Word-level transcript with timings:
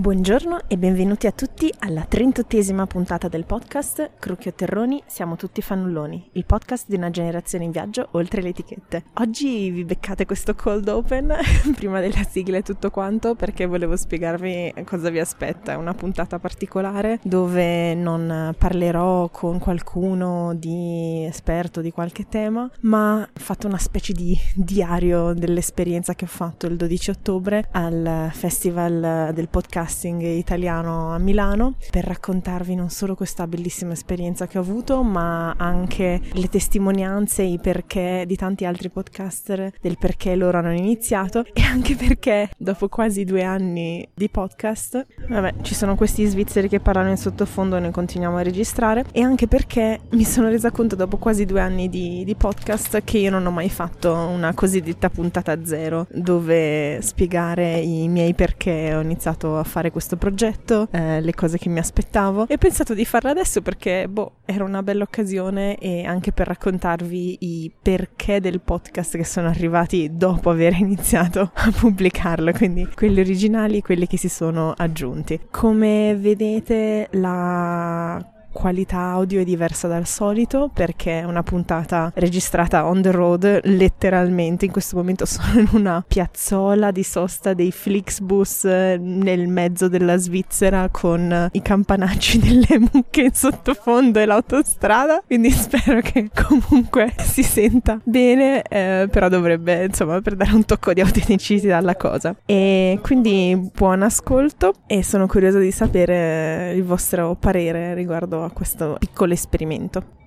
Buongiorno 0.00 0.62
e 0.66 0.78
benvenuti 0.78 1.26
a 1.26 1.30
tutti 1.30 1.70
alla 1.80 2.06
38esima 2.10 2.86
puntata 2.86 3.28
del 3.28 3.44
podcast 3.44 4.12
Crucchio 4.18 4.54
Terroni, 4.54 5.02
siamo 5.04 5.36
tutti 5.36 5.60
fannulloni, 5.60 6.30
il 6.32 6.46
podcast 6.46 6.86
di 6.88 6.96
una 6.96 7.10
generazione 7.10 7.64
in 7.64 7.70
viaggio 7.70 8.08
oltre 8.12 8.40
le 8.40 8.48
etichette. 8.48 9.04
Oggi 9.18 9.68
vi 9.68 9.84
beccate 9.84 10.24
questo 10.24 10.54
cold 10.54 10.88
open 10.88 11.36
prima 11.76 12.00
della 12.00 12.22
sigla 12.22 12.56
e 12.56 12.62
tutto 12.62 12.88
quanto 12.90 13.34
perché 13.34 13.66
volevo 13.66 13.94
spiegarvi 13.94 14.72
cosa 14.86 15.10
vi 15.10 15.18
aspetta. 15.18 15.72
È 15.72 15.76
una 15.76 15.92
puntata 15.92 16.38
particolare 16.38 17.20
dove 17.22 17.92
non 17.92 18.54
parlerò 18.56 19.28
con 19.28 19.58
qualcuno 19.58 20.54
di 20.54 21.26
esperto 21.26 21.82
di 21.82 21.90
qualche 21.90 22.26
tema, 22.26 22.70
ma 22.80 23.20
ho 23.20 23.38
fatto 23.38 23.66
una 23.66 23.76
specie 23.76 24.14
di 24.14 24.34
diario 24.54 25.34
dell'esperienza 25.34 26.14
che 26.14 26.24
ho 26.24 26.28
fatto 26.28 26.66
il 26.66 26.76
12 26.76 27.10
ottobre 27.10 27.68
al 27.72 28.30
Festival 28.32 29.32
del 29.34 29.48
Podcast 29.50 29.88
podcasting 29.90 30.22
italiano 30.22 31.12
a 31.12 31.18
Milano 31.18 31.74
per 31.90 32.04
raccontarvi 32.04 32.76
non 32.76 32.90
solo 32.90 33.16
questa 33.16 33.48
bellissima 33.48 33.92
esperienza 33.92 34.46
che 34.46 34.56
ho 34.56 34.60
avuto, 34.60 35.02
ma 35.02 35.54
anche 35.56 36.20
le 36.32 36.48
testimonianze, 36.48 37.42
i 37.42 37.58
perché 37.58 38.22
di 38.24 38.36
tanti 38.36 38.64
altri 38.64 38.88
podcaster 38.88 39.72
del 39.80 39.98
perché 39.98 40.36
loro 40.36 40.58
hanno 40.58 40.72
iniziato 40.72 41.44
e 41.52 41.62
anche 41.62 41.96
perché 41.96 42.50
dopo 42.56 42.88
quasi 42.88 43.24
due 43.24 43.42
anni 43.42 44.08
di 44.14 44.28
podcast, 44.28 45.06
vabbè, 45.28 45.54
ci 45.62 45.74
sono 45.74 45.96
questi 45.96 46.24
svizzeri 46.24 46.68
che 46.68 46.78
parlano 46.78 47.10
in 47.10 47.16
sottofondo 47.16 47.76
e 47.76 47.80
noi 47.80 47.90
continuiamo 47.90 48.36
a 48.36 48.42
registrare 48.42 49.04
e 49.10 49.22
anche 49.22 49.48
perché 49.48 50.00
mi 50.10 50.24
sono 50.24 50.48
resa 50.48 50.70
conto 50.70 50.94
dopo 50.94 51.16
quasi 51.16 51.46
due 51.46 51.60
anni 51.60 51.88
di, 51.88 52.22
di 52.24 52.34
podcast 52.36 53.02
che 53.02 53.18
io 53.18 53.30
non 53.30 53.44
ho 53.44 53.50
mai 53.50 53.70
fatto 53.70 54.14
una 54.14 54.54
cosiddetta 54.54 55.10
puntata 55.10 55.64
zero 55.64 56.06
dove 56.12 57.00
spiegare 57.02 57.78
i 57.80 58.06
miei 58.08 58.34
perché 58.34 58.94
ho 58.94 59.00
iniziato 59.00 59.58
a 59.58 59.64
fare 59.64 59.79
questo 59.88 60.16
progetto, 60.16 60.88
eh, 60.90 61.22
le 61.22 61.34
cose 61.34 61.56
che 61.56 61.70
mi 61.70 61.78
aspettavo 61.78 62.46
e 62.46 62.54
ho 62.54 62.58
pensato 62.58 62.92
di 62.92 63.06
farla 63.06 63.30
adesso 63.30 63.62
perché, 63.62 64.06
boh, 64.08 64.40
era 64.44 64.64
una 64.64 64.82
bella 64.82 65.04
occasione 65.04 65.78
e 65.78 66.04
anche 66.04 66.32
per 66.32 66.48
raccontarvi 66.48 67.38
i 67.40 67.72
perché 67.80 68.40
del 68.40 68.60
podcast 68.60 69.16
che 69.16 69.24
sono 69.24 69.48
arrivati 69.48 70.10
dopo 70.12 70.50
aver 70.50 70.74
iniziato 70.78 71.50
a 71.54 71.70
pubblicarlo, 71.70 72.52
quindi 72.52 72.86
quelli 72.94 73.20
originali 73.20 73.78
e 73.78 73.82
quelli 73.82 74.06
che 74.06 74.18
si 74.18 74.28
sono 74.28 74.74
aggiunti. 74.76 75.40
Come 75.50 76.14
vedete 76.16 77.08
la 77.12 78.38
qualità 78.52 78.98
audio 78.98 79.40
è 79.40 79.44
diversa 79.44 79.88
dal 79.88 80.06
solito 80.06 80.70
perché 80.72 81.20
è 81.20 81.24
una 81.24 81.42
puntata 81.42 82.12
registrata 82.16 82.86
on 82.86 83.02
the 83.02 83.10
road 83.10 83.60
letteralmente. 83.64 84.64
In 84.64 84.72
questo 84.72 84.96
momento 84.96 85.24
sono 85.26 85.60
in 85.60 85.68
una 85.72 86.04
piazzola 86.06 86.90
di 86.90 87.02
sosta 87.02 87.54
dei 87.54 87.70
Flixbus 87.70 88.64
eh, 88.64 88.98
nel 89.00 89.48
mezzo 89.48 89.88
della 89.88 90.16
Svizzera 90.16 90.88
con 90.90 91.48
i 91.52 91.62
campanacci 91.62 92.38
delle 92.68 92.88
mucche 92.92 93.22
in 93.22 93.32
sottofondo 93.32 94.18
e 94.18 94.26
l'autostrada. 94.26 95.22
Quindi 95.26 95.50
spero 95.52 96.00
che 96.00 96.30
comunque 96.34 97.14
si 97.18 97.42
senta 97.42 98.00
bene 98.04 98.62
eh, 98.62 99.08
però 99.10 99.28
dovrebbe 99.28 99.84
insomma 99.84 100.20
per 100.20 100.36
dare 100.36 100.52
un 100.52 100.64
tocco 100.64 100.92
di 100.92 101.00
autenticità 101.00 101.76
alla 101.76 101.96
cosa. 101.96 102.34
E 102.46 102.98
quindi 103.02 103.70
buon 103.74 104.02
ascolto 104.02 104.74
e 104.86 105.02
sono 105.02 105.26
curiosa 105.26 105.58
di 105.58 105.70
sapere 105.70 106.72
il 106.74 106.84
vostro 106.84 107.36
parere 107.38 107.94
riguardo 107.94 108.39
a 108.44 108.50
questo 108.50 108.96
piccolo 108.98 109.32
esperimento. 109.32 110.18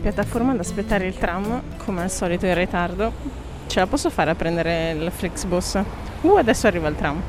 Piattaforma 0.00 0.52
ad 0.52 0.58
aspettare 0.58 1.06
il 1.06 1.16
tram, 1.16 1.62
come 1.84 2.02
al 2.02 2.10
solito 2.10 2.46
in 2.46 2.54
ritardo. 2.54 3.12
Ce 3.66 3.80
la 3.80 3.86
posso 3.86 4.10
fare 4.10 4.30
a 4.30 4.34
prendere 4.34 4.92
il 4.92 5.10
Flixbus? 5.10 5.78
Uh, 6.22 6.36
adesso 6.36 6.66
arriva 6.66 6.88
il 6.88 6.96
tram. 6.96 7.22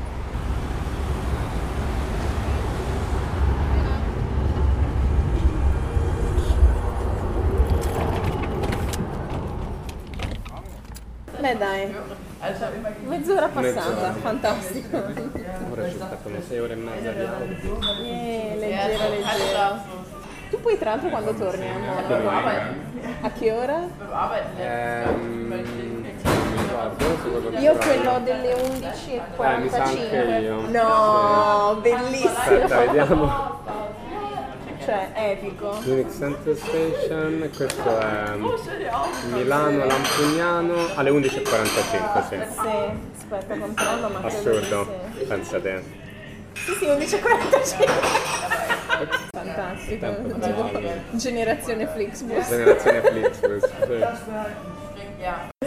Beh 11.40 11.56
dai, 11.56 11.94
mezz'ora 13.06 13.48
passata, 13.48 13.90
mezz'ora. 13.90 14.12
fantastico. 14.12 14.96
Ora 15.70 15.88
ci 15.88 15.94
sta 15.94 16.18
come 16.22 16.42
6 16.42 16.58
ore 16.58 16.72
e 16.72 16.76
mezza 16.76 17.10
di 17.10 17.20
auto. 17.20 17.80
Eh, 18.02 18.56
leggero, 18.58 19.08
leggero. 19.08 19.99
Tu 20.50 20.60
poi 20.60 20.76
tra 20.76 20.90
l'altro 20.90 21.08
quando 21.10 21.32
torni 21.34 21.68
a 21.68 21.78
Monaco? 21.78 22.14
A 23.22 23.30
che 23.30 23.52
ora? 23.52 23.86
Ehm, 24.58 25.64
io 27.58 27.74
quello 27.76 28.20
delle 28.24 28.54
11.45. 28.54 30.10
Eh, 30.10 30.40
io. 30.40 30.68
No, 30.68 31.78
bellissimo. 31.80 32.30
Aspetta, 32.30 32.78
vediamo. 32.80 33.58
Cioè, 34.84 35.10
epico. 35.14 35.78
Munich 35.84 36.10
Center 36.10 36.56
Station, 36.56 37.50
questo 37.54 38.00
è 38.00 38.36
Milano 39.30 39.84
Lampugnano 39.84 40.74
alle 40.96 41.10
11.45, 41.10 42.28
sì. 42.28 42.36
Sì, 42.50 42.68
aspetta, 43.16 43.56
controllo, 43.56 44.08
ma 44.08 44.20
Assurdo, 44.26 45.00
pensa 45.28 45.60
te. 45.60 45.82
Sì, 46.54 46.72
sì, 46.72 46.86
11.45. 46.86 48.49
Fantastico. 49.30 50.06
Generazione 51.12 51.86
Flixbus. 51.86 52.48
Generazione 52.48 53.00
Flixbus, 53.00 53.64
sì. 53.86 54.04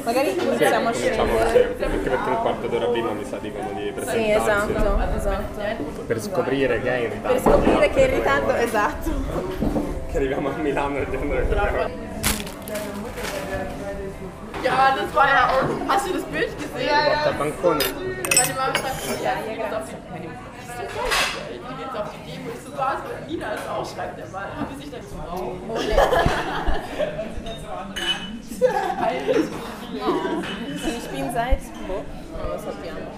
Magari 0.03 0.37
iniziamo 0.37 0.89
a 0.89 0.93
scendere. 0.93 1.75
Sì, 1.77 1.83
anche 1.83 2.09
perché 2.09 2.29
un 2.29 2.41
quarto 2.41 2.67
d'ora 2.67 2.87
prima 2.87 3.11
mi 3.11 3.23
sa 3.23 3.37
dicono 3.37 3.71
di 3.73 3.91
presentarsi. 3.91 4.23
Sì, 4.23 4.31
esatto, 4.31 4.99
esatto. 5.15 6.01
Per 6.05 6.21
scoprire 6.21 6.81
che 6.81 6.89
è 6.89 6.97
in 6.97 7.09
ritardo. 7.11 7.41
Per 7.41 7.51
scoprire 7.51 7.89
che 7.89 8.05
è 8.05 8.09
in 8.09 8.15
ritardo, 8.15 8.53
esatto. 8.55 9.11
Che 10.11 10.17
arriviamo 10.17 10.49
a 10.49 10.57
Milano 10.57 10.97
e 10.97 11.03
andiamo 11.03 11.33
Ja, 14.63 14.95
das 14.95 15.13
war 15.13 15.27
ja 15.27 15.49
auch. 15.49 15.67
Hast 15.89 16.07
du 16.07 16.13
das 16.13 16.23
Bild 16.23 16.57
gesehen? 16.57 16.87
Ja, 16.87 17.25
ja. 17.25 17.31
Bancone. 17.37 17.83
Meine 17.83 18.53
Mama 18.55 18.73
sagt, 18.75 19.21
ja, 19.21 19.33
ja, 19.45 19.83
grazie. 20.75 21.59
Die 21.69 21.75
geht 21.75 21.93
auf 21.97 22.09
die 22.13 22.31
Demo. 22.31 22.49
Ich 22.53 22.61
so, 22.61 22.77
was? 22.77 22.99
Nina 23.27 23.53
ist 23.53 23.67
auch, 23.69 23.85
schreibt 23.85 24.17
der 24.17 24.27
mal. 24.27 24.47
Wie 24.69 24.81
sich 24.81 24.91
das 24.91 25.09
so 25.09 25.17
auf. 25.17 25.53
Ich 30.85 31.09
bin 31.09 31.33
seit. 31.33 31.59
Boh, 31.87 32.03
lo 32.47 32.57
sappiamo. 32.57 33.11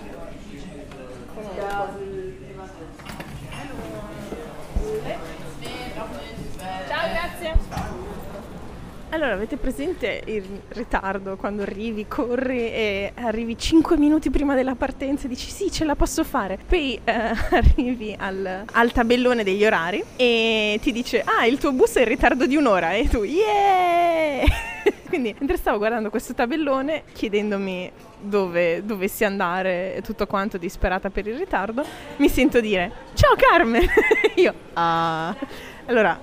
Ciao, 6.87 7.03
grazie. 7.13 7.94
Allora, 9.15 9.31
avete 9.31 9.55
presente 9.55 10.23
il 10.25 10.43
ritardo 10.67 11.37
quando 11.37 11.61
arrivi, 11.61 12.05
corri 12.05 12.69
e 12.69 13.13
arrivi 13.15 13.57
5 13.57 13.95
minuti 13.95 14.29
prima 14.29 14.55
della 14.55 14.75
partenza 14.75 15.23
e 15.23 15.29
dici 15.29 15.49
sì, 15.49 15.71
ce 15.71 15.85
la 15.85 15.95
posso 15.95 16.25
fare. 16.25 16.59
Poi 16.67 16.99
eh, 17.01 17.11
arrivi 17.55 18.13
al, 18.19 18.65
al, 18.69 18.91
tabellone 18.91 19.45
degli 19.45 19.65
orari 19.65 20.03
e 20.17 20.77
ti 20.81 20.91
dice 20.91 21.23
ah, 21.23 21.45
il 21.45 21.57
tuo 21.59 21.71
bus 21.71 21.93
è 21.93 22.01
in 22.01 22.09
ritardo 22.09 22.45
di 22.45 22.57
un'ora 22.57 22.91
e 22.91 23.07
tu 23.07 23.23
yeah! 23.23 24.43
Quindi 25.07 25.33
mentre 25.37 25.55
stavo 25.55 25.77
guardando 25.77 26.09
questo 26.09 26.33
tabellone 26.33 27.03
chiedendomi 27.13 27.89
dove 28.19 28.83
dovessi 28.83 29.23
andare 29.23 29.95
e 29.95 30.01
tutto 30.01 30.27
quanto 30.27 30.57
disperata 30.57 31.09
per 31.09 31.25
il 31.25 31.37
ritardo, 31.37 31.85
mi 32.17 32.27
sento 32.27 32.59
dire 32.59 32.91
ciao 33.13 33.33
Carmen! 33.37 33.87
Io 34.35 34.53
ah... 34.73 35.33
Allora, 35.85 36.19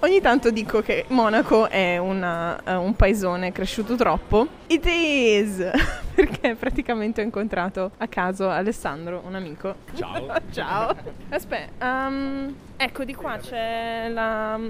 Ogni 0.00 0.20
tanto 0.20 0.50
dico 0.50 0.82
che 0.82 1.06
Monaco 1.08 1.70
è 1.70 1.96
una, 1.96 2.60
uh, 2.62 2.82
un 2.82 2.94
paesone 2.94 3.50
cresciuto 3.50 3.96
troppo. 3.96 4.46
It 4.66 4.84
is! 4.84 5.70
Perché 6.14 6.54
praticamente 6.54 7.22
ho 7.22 7.24
incontrato 7.24 7.92
a 7.96 8.06
caso 8.06 8.50
Alessandro, 8.50 9.22
un 9.24 9.34
amico. 9.34 9.74
Ciao! 9.94 10.34
Ciao! 10.52 10.94
Aspetta, 11.30 12.06
um, 12.08 12.54
ecco 12.76 13.04
di 13.04 13.14
qua 13.14 13.38
c'è 13.38 14.08
la, 14.10 14.60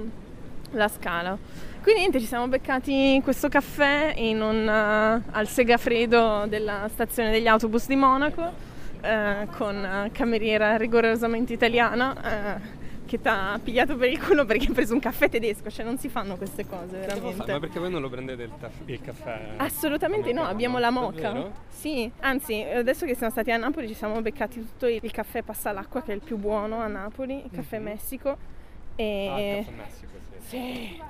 la 0.71 0.87
scala. 0.87 1.37
Quindi 1.81 1.99
niente, 1.99 2.19
ci 2.21 2.25
siamo 2.25 2.47
beccati 2.47 3.19
questo 3.21 3.49
caffè 3.49 4.13
un, 4.17 4.67
uh, 4.67 5.29
al 5.31 5.47
segafredo 5.47 6.45
della 6.47 6.89
stazione 6.89 7.31
degli 7.31 7.47
autobus 7.47 7.87
di 7.87 7.95
Monaco 7.97 8.65
eh, 9.01 9.47
con 9.55 10.09
cameriera 10.11 10.75
rigorosamente 10.75 11.53
italiana 11.53 12.59
che 13.07 13.19
ti 13.19 13.27
ha 13.27 13.59
pigliato 13.63 13.95
per 13.95 14.11
il 14.11 14.23
culo 14.23 14.45
perché 14.45 14.67
hai 14.67 14.73
preso 14.73 14.93
un 14.93 14.99
caffè 14.99 15.29
tedesco, 15.29 15.71
cioè 15.71 15.83
non 15.83 15.97
si 15.97 16.09
fanno 16.09 16.35
queste 16.37 16.67
cose 16.67 16.99
veramente. 16.99 17.51
Ma 17.51 17.59
perché 17.59 17.79
voi 17.79 17.89
non 17.89 18.01
lo 18.01 18.09
prendete 18.09 18.43
il, 18.43 18.51
taf- 18.59 18.87
il 18.87 19.01
caffè? 19.01 19.53
Assolutamente 19.57 20.31
no, 20.33 20.43
abbiamo 20.43 20.77
la 20.77 20.91
moca. 20.91 21.65
Sì, 21.69 22.11
anzi, 22.19 22.61
adesso 22.61 23.05
che 23.05 23.15
siamo 23.15 23.31
stati 23.31 23.51
a 23.51 23.57
Napoli 23.57 23.87
ci 23.87 23.93
siamo 23.95 24.21
beccati 24.21 24.59
tutto 24.59 24.87
il 24.87 25.11
caffè 25.11 25.41
passa 25.41 25.71
l'acqua 25.71 26.03
che 26.03 26.11
è 26.11 26.15
il 26.15 26.21
più 26.21 26.37
buono 26.37 26.79
a 26.79 26.87
Napoli, 26.87 27.43
il 27.43 27.51
caffè 27.51 27.79
Messico. 27.79 28.37
E... 28.95 29.27
Ah, 29.29 29.39
il 29.39 29.65
caffè 29.65 29.77
Messico, 29.77 30.11
sì. 30.39 30.47
Sì. 30.47 31.01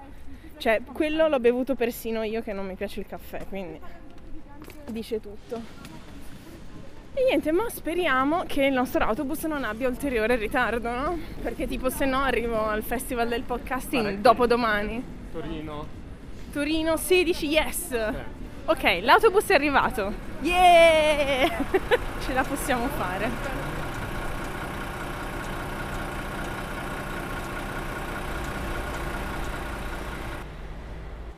Cioè, 0.58 0.82
quello 0.92 1.28
l'ho 1.28 1.40
bevuto 1.40 1.76
persino 1.76 2.24
io 2.24 2.42
che 2.42 2.54
non 2.54 2.66
mi 2.66 2.76
piace 2.76 3.00
il 3.00 3.06
caffè, 3.06 3.46
quindi 3.48 3.80
dice 4.88 5.20
tutto. 5.20 5.97
E 7.18 7.24
niente, 7.24 7.52
ma 7.52 7.68
speriamo 7.68 8.44
che 8.46 8.66
il 8.66 8.74
nostro 8.74 9.04
autobus 9.04 9.46
non 9.46 9.64
abbia 9.64 9.88
ulteriore 9.88 10.36
ritardo, 10.36 10.92
no? 10.92 11.18
Perché 11.42 11.66
tipo 11.66 11.90
se 11.90 12.06
no 12.06 12.22
arrivo 12.22 12.68
al 12.68 12.84
festival 12.84 13.28
del 13.28 13.42
podcasting 13.42 14.20
dopodomani. 14.20 15.04
Torino. 15.32 15.88
Torino 16.52 16.96
16, 16.96 17.48
yes! 17.48 18.14
Ok, 18.66 19.00
l'autobus 19.02 19.48
è 19.48 19.56
arrivato. 19.56 20.14
Yeah! 20.42 21.50
Ce 22.24 22.34
la 22.34 22.44
possiamo 22.44 22.86
fare. 22.86 23.30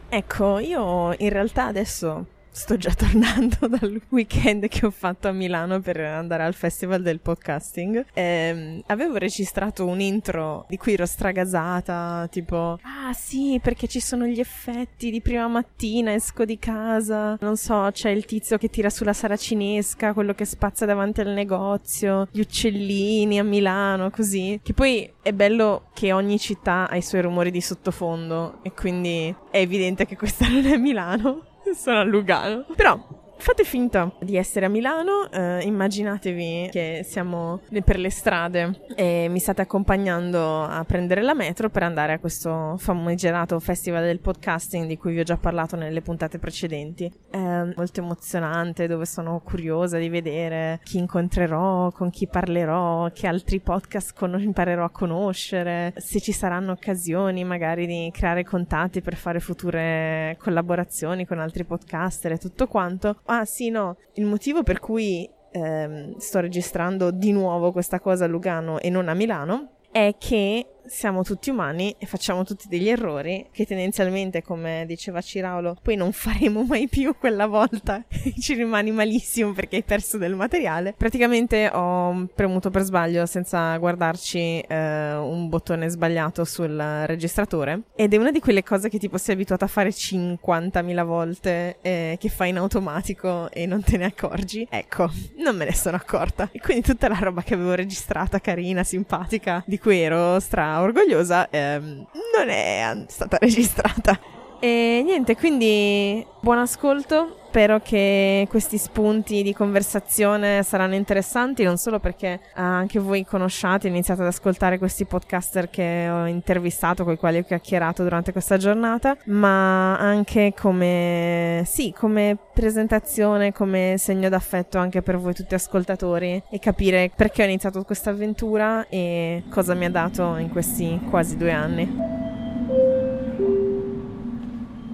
Ecco, 0.10 0.60
io 0.60 1.16
in 1.20 1.30
realtà 1.30 1.68
adesso 1.68 2.26
sto 2.52 2.78
già 2.78 2.94
tornando 2.96 3.68
dal 3.68 4.02
weekend 4.10 4.68
che 4.68 4.86
ho 4.86 4.92
fatto 4.92 5.28
a 5.28 5.32
Milano 5.32 5.80
per 5.80 6.00
andare 6.00 6.44
al 6.44 6.54
festival 6.54 7.02
del 7.02 7.20
podcasting. 7.20 8.06
Ehm, 8.14 8.82
avevo 8.88 9.18
registrato 9.18 9.86
un 9.86 10.00
intro 10.00 10.66
di 10.68 10.78
cui 10.78 10.94
ero 10.94 11.06
stragasata, 11.06 12.28
tipo, 12.30 12.80
ah 12.82 13.14
sì, 13.14 13.60
perché 13.62 13.88
ci 13.88 14.00
sono 14.00 14.26
gli 14.26 14.40
effetti 14.40 15.12
di 15.12 15.22
prima 15.22 15.48
mattina, 15.48 16.14
esco 16.14 16.46
di 16.46 16.60
casa, 16.60 17.38
non 17.42 17.58
so, 17.58 17.90
c'è 17.92 18.10
il 18.10 18.26
tizio 18.26 18.58
che 18.58 18.70
tira 18.70 18.90
sulla 18.90 19.14
saracinesca, 19.14 20.14
quello 20.14 20.34
che 20.34 20.46
spazza 20.46 20.86
davanti 20.86 21.22
al 21.22 21.30
negozio, 21.30 22.28
gli 22.32 22.40
uccellini 22.40 23.40
a 23.40 23.44
Milano, 23.44 24.10
così. 24.10 24.60
Che 24.62 24.74
poi 24.74 25.12
è 25.22 25.34
bello 25.34 25.90
che 25.94 26.12
ogni 26.12 26.40
città 26.40 26.90
ha 26.90 26.96
i 26.96 27.02
suoi 27.02 27.22
rumori 27.22 27.52
di 27.52 27.62
sottofondo 27.62 28.60
e 28.62 28.72
quindi 28.72 29.34
è 29.52 29.58
evidente 29.58 30.06
che 30.06 30.16
questa 30.16 30.48
non 30.50 30.66
è 30.66 30.78
Milano. 30.78 31.49
Sono 31.74 32.00
a 32.00 32.04
Lugano. 32.04 32.66
Però 32.76 32.98
fate 33.40 33.64
finta 33.64 34.12
di 34.20 34.36
essere 34.36 34.66
a 34.66 34.70
Milano, 34.70 35.32
eh, 35.32 35.62
immaginatevi 35.64 36.70
che 36.72 37.06
siamo 37.06 37.62
per 37.84 37.98
le 37.98 38.10
strade 38.10 38.82
e 38.96 39.28
mi 39.30 39.40
state 39.40 39.62
accompagnando 39.62 40.64
a 40.64 40.84
prendere 40.84 41.22
la 41.22 41.34
metro 41.34 41.70
per 41.70 41.84
andare 41.84 42.14
a 42.14 42.20
questo 42.20 42.76
famigerato 42.78 43.60
festival 43.60 44.04
del 44.04 44.20
podcasting 44.20 44.86
di 44.88 44.98
cui 44.98 45.14
vi 45.14 45.22
ho 45.22 45.24
già 45.24 45.38
parlato 45.38 45.78
nelle 45.78 46.02
puntate 46.02 46.38
precedenti. 46.38 47.12
È 47.30 47.38
molto 47.38 48.02
emozionante 48.02 48.88
dove 48.88 49.06
sono 49.06 49.42
curiosa 49.44 49.98
di 49.98 50.10
vedere 50.10 50.82
chi 50.84 50.98
incontrerò, 50.98 51.92
con 51.92 52.10
chi 52.10 52.28
parlerò, 52.28 53.10
che 53.14 53.28
altri 53.28 53.62
podcast 53.62 54.14
con- 54.16 54.40
imparerò 54.40 54.84
a 54.84 54.90
conoscere, 54.90 55.94
se 55.96 56.20
ci 56.20 56.34
saranno 56.34 56.74
occasioni 56.74 57.46
magari 57.46 57.88
di 57.88 58.12
creare 58.14 58.44
contatti 58.44 59.02
per 59.02 59.16
fare 59.16 59.40
future 59.40 60.36
collaborazioni 60.40 61.26
con 61.26 61.40
altri 61.40 61.64
podcaster 61.64 62.34
e 62.34 62.38
tutto 62.38 62.68
quanto. 62.68 63.22
Ah 63.32 63.46
sì, 63.46 63.70
no, 63.70 63.98
il 64.14 64.26
motivo 64.26 64.64
per 64.64 64.80
cui 64.80 65.30
ehm, 65.52 66.18
sto 66.18 66.40
registrando 66.40 67.12
di 67.12 67.32
nuovo 67.32 67.72
questa 67.72 68.00
cosa 68.00 68.26
a 68.26 68.28
Lugano 68.28 68.80
e 68.80 68.90
non 68.90 69.08
a 69.08 69.14
Milano 69.14 69.74
è 69.92 70.16
che 70.18 70.66
siamo 70.90 71.24
tutti 71.24 71.50
umani 71.50 71.96
e 71.98 72.06
facciamo 72.06 72.44
tutti 72.44 72.68
degli 72.68 72.90
errori 72.90 73.48
che 73.52 73.66
tendenzialmente, 73.66 74.42
come 74.42 74.84
diceva 74.88 75.22
Ciraulo, 75.22 75.78
poi 75.82 75.96
non 75.96 76.12
faremo 76.12 76.64
mai 76.64 76.88
più 76.88 77.16
quella 77.18 77.46
volta. 77.46 78.04
Ci 78.10 78.54
rimani 78.56 78.92
malissimo 78.92 79.54
perché 79.54 79.78
hai 79.78 79.84
perso 79.84 80.18
del 80.18 80.36
materiale. 80.36 80.94
Praticamente 80.98 81.70
ho 81.72 82.28
premuto 82.34 82.70
per 82.70 82.82
sbaglio, 82.82 83.26
senza 83.26 83.78
guardarci, 83.78 84.60
eh, 84.62 85.16
un 85.16 85.48
bottone 85.48 85.90
sbagliato 85.90 86.44
sul 86.44 86.76
registratore 87.06 87.82
ed 87.96 88.14
è 88.14 88.18
una 88.18 88.32
di 88.32 88.40
quelle 88.40 88.64
cose 88.64 88.90
che 88.90 88.98
tipo 88.98 89.18
sei 89.18 89.36
abituata 89.36 89.66
a 89.66 89.68
fare 89.68 89.90
50.000 89.90 91.06
volte 91.06 91.78
eh, 91.82 92.18
che 92.20 92.30
fai 92.30 92.50
in 92.50 92.58
automatico 92.58 93.50
e 93.52 93.66
non 93.66 93.84
te 93.84 93.98
ne 93.98 94.06
accorgi. 94.06 94.68
Ecco, 94.70 95.10
non 95.38 95.56
me 95.56 95.66
ne 95.66 95.74
sono 95.74 95.96
accorta. 95.96 96.50
E 96.52 96.60
quindi 96.60 96.82
tutta 96.84 97.08
la 97.08 97.18
roba 97.20 97.44
che 97.44 97.54
avevo 97.54 97.74
registrata, 97.74 98.40
carina, 98.40 98.84
simpatica, 98.84 99.64
di 99.66 99.78
cui 99.78 100.00
ero 100.00 100.40
stra 100.40 100.79
orgogliosa, 100.82 101.50
ehm, 101.50 102.06
non 102.38 102.50
è 102.50 103.04
stata 103.08 103.38
registrata. 103.38 104.20
E 104.60 105.02
niente, 105.06 105.36
quindi 105.36 106.26
buon 106.42 106.58
ascolto. 106.58 107.39
Spero 107.50 107.80
che 107.80 108.46
questi 108.48 108.78
spunti 108.78 109.42
di 109.42 109.56
conversazione 109.56 110.62
saranno 110.62 110.94
interessanti, 110.94 111.64
non 111.64 111.78
solo 111.78 111.98
perché 111.98 112.42
anche 112.54 113.00
voi 113.00 113.26
conosciate, 113.26 113.88
iniziate 113.88 114.22
ad 114.22 114.28
ascoltare 114.28 114.78
questi 114.78 115.06
podcaster 115.06 115.68
che 115.72 116.08
ho 116.12 116.28
intervistato, 116.28 117.04
con 117.04 117.14
i 117.14 117.18
quali 117.18 117.40
ho 117.40 117.44
chiacchierato 117.44 118.04
durante 118.04 118.32
questa 118.32 118.58
giornata, 118.58 119.18
ma 119.26 119.98
anche 119.98 120.54
come, 120.56 121.64
sì, 121.66 121.92
come 121.92 122.38
presentazione, 122.54 123.52
come 123.52 123.96
segno 123.98 124.30
d'affetto 124.30 124.78
anche 124.78 125.02
per 125.02 125.18
voi 125.18 125.34
tutti 125.34 125.56
ascoltatori 125.56 126.44
e 126.52 126.60
capire 126.60 127.10
perché 127.16 127.42
ho 127.42 127.46
iniziato 127.46 127.82
questa 127.82 128.12
avventura 128.12 128.86
e 128.90 129.42
cosa 129.50 129.74
mi 129.74 129.86
ha 129.86 129.90
dato 129.90 130.36
in 130.36 130.52
questi 130.52 131.02
quasi 131.10 131.36
due 131.36 131.52
anni. 131.52 131.98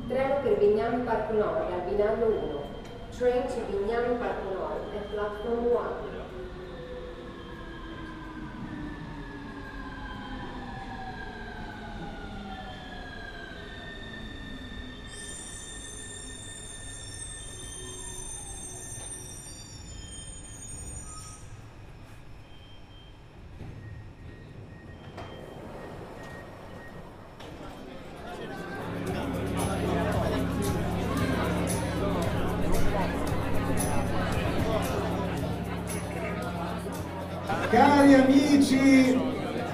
Treno 0.07 0.35
per 0.41 0.57
Vignano 0.57 1.03
Parco 1.03 1.33
Nord 1.33 1.57
al 1.57 1.65
binario 1.65 1.67
1. 1.67 1.74
Train 3.17 3.43
to 3.47 3.61
Vignano 3.71 4.19
Parco 4.19 4.43
Nord 4.43 4.44
Cari 37.75 38.13
amici 38.13 39.19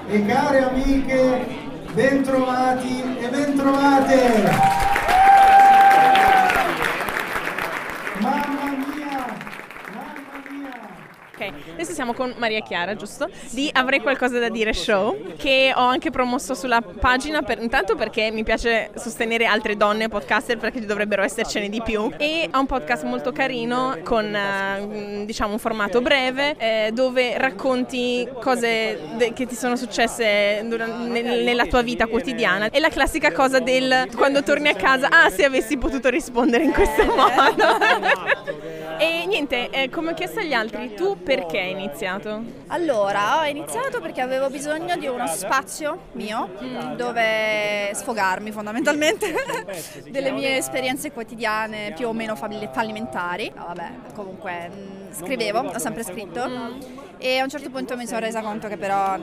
e 0.08 0.26
care 0.26 0.64
amiche, 0.64 1.46
bentrovati 1.94 3.16
e 3.20 3.28
bentrovate! 3.28 4.50
Mamma 8.18 8.70
mia! 8.82 9.24
Mamma 9.94 10.36
mia! 10.50 10.80
Adesso 11.72 11.92
siamo 11.92 12.12
con 12.12 12.34
Maria 12.38 12.60
Chiara, 12.60 12.94
giusto? 12.94 13.28
Di 13.50 13.70
Avrei 13.72 14.00
qualcosa 14.00 14.38
da 14.38 14.48
dire 14.48 14.72
show, 14.72 15.34
che 15.36 15.72
ho 15.74 15.84
anche 15.86 16.10
promosso 16.10 16.54
sulla 16.54 16.80
pagina, 16.82 17.42
per, 17.42 17.60
intanto 17.62 17.94
perché 17.96 18.30
mi 18.30 18.42
piace 18.44 18.90
sostenere 18.96 19.46
altre 19.46 19.76
donne 19.76 20.08
podcaster 20.08 20.58
perché 20.58 20.84
dovrebbero 20.84 21.22
essercene 21.22 21.68
di 21.68 21.80
più. 21.82 22.10
E 22.18 22.48
ha 22.50 22.58
un 22.58 22.66
podcast 22.66 23.04
molto 23.04 23.32
carino 23.32 23.98
con 24.02 24.34
eh, 24.34 25.24
diciamo 25.24 25.52
un 25.52 25.58
formato 25.58 26.00
breve 26.00 26.54
eh, 26.58 26.90
dove 26.92 27.38
racconti 27.38 28.28
cose 28.40 28.98
de- 29.16 29.32
che 29.32 29.46
ti 29.46 29.54
sono 29.54 29.76
successe 29.76 30.62
duran- 30.64 31.08
nel- 31.10 31.42
nella 31.42 31.66
tua 31.66 31.82
vita 31.82 32.06
quotidiana. 32.06 32.68
È 32.70 32.78
la 32.78 32.88
classica 32.88 33.32
cosa 33.32 33.58
del 33.60 34.08
quando 34.16 34.42
torni 34.42 34.68
a 34.68 34.74
casa, 34.74 35.08
ah 35.10 35.30
se 35.30 35.44
avessi 35.44 35.76
potuto 35.76 36.08
rispondere 36.08 36.64
in 36.64 36.72
questo 36.72 37.04
modo. 37.14 38.70
e 39.02 39.26
niente, 39.26 39.68
eh, 39.70 39.90
come 39.90 40.12
ho 40.12 40.14
chiesto 40.14 40.38
agli 40.38 40.52
altri, 40.52 40.94
tu 40.94 41.20
perché 41.20 41.58
hai 41.58 41.72
iniziato? 41.72 42.40
Allora, 42.68 43.40
ho 43.40 43.44
iniziato 43.46 44.00
perché 44.00 44.20
avevo 44.20 44.48
bisogno 44.48 44.96
di 44.96 45.08
uno 45.08 45.26
spazio 45.26 46.02
mio 46.12 46.48
dove 46.94 47.90
sfogarmi 47.94 48.52
fondamentalmente 48.52 49.34
delle 50.08 50.30
mie 50.30 50.58
esperienze 50.58 51.10
quotidiane 51.10 51.92
più 51.96 52.06
o 52.06 52.12
meno 52.12 52.36
falli- 52.36 52.68
fallimentari. 52.72 53.52
Vabbè, 53.52 53.90
comunque 54.14 54.68
mh, 54.68 55.14
scrivevo, 55.14 55.58
ho 55.58 55.78
sempre 55.78 56.04
scritto 56.04 56.48
e 57.18 57.38
a 57.38 57.42
un 57.42 57.48
certo 57.48 57.70
punto 57.70 57.96
mi 57.96 58.06
sono 58.06 58.20
resa 58.20 58.40
conto 58.40 58.68
che 58.68 58.76
però 58.76 59.18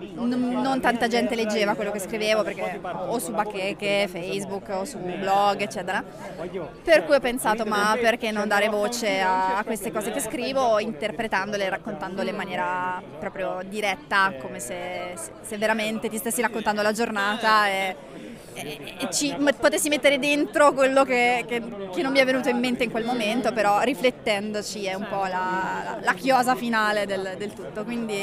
n- 0.00 0.60
non 0.62 0.80
tanta 0.80 1.08
gente 1.08 1.34
leggeva 1.34 1.74
quello 1.74 1.90
che 1.90 1.98
scrivevo 1.98 2.42
perché 2.42 2.80
o 2.82 3.18
su 3.18 3.32
bacheche, 3.32 4.08
Facebook 4.10 4.68
o 4.70 4.84
su 4.84 4.98
blog 4.98 5.60
eccetera. 5.60 6.02
Per 6.82 7.04
cui 7.04 7.14
ho 7.14 7.20
pensato 7.20 7.64
ma 7.64 7.96
perché 8.00 8.30
non 8.30 8.48
dare 8.48 8.68
voce 8.68 9.20
a, 9.20 9.62
queste 9.64 9.90
cose 9.92 10.10
che 10.10 10.20
scrivo 10.20 10.78
interpretandole 10.78 11.64
e 11.64 11.68
raccontandole 11.68 12.30
in 12.30 12.36
maniera 12.36 13.02
proprio 13.18 13.60
diretta 13.66 14.32
come 14.40 14.60
se, 14.60 15.14
se 15.40 15.56
veramente 15.58 16.08
ti 16.08 16.16
stessi 16.18 16.40
raccontando 16.40 16.82
la 16.82 16.92
giornata 16.92 17.68
e 17.68 17.96
ci 19.10 19.34
m- 19.36 19.48
potessi 19.58 19.88
mettere 19.88 20.18
dentro 20.18 20.72
quello 20.72 21.04
che, 21.04 21.44
che- 21.46 21.62
che 21.92 22.02
non 22.02 22.12
mi 22.12 22.18
è 22.18 22.24
venuto 22.24 22.48
in 22.48 22.58
mente 22.58 22.84
in 22.84 22.90
quel 22.90 23.04
momento, 23.04 23.52
però 23.52 23.80
riflettendoci 23.80 24.84
è 24.86 24.94
un 24.94 25.06
po' 25.08 25.24
la, 25.26 25.98
la- 26.02 26.14
chiosa 26.14 26.54
finale 26.54 27.06
del, 27.06 27.34
del 27.38 27.52
tutto. 27.52 27.84
Quindi 27.84 28.16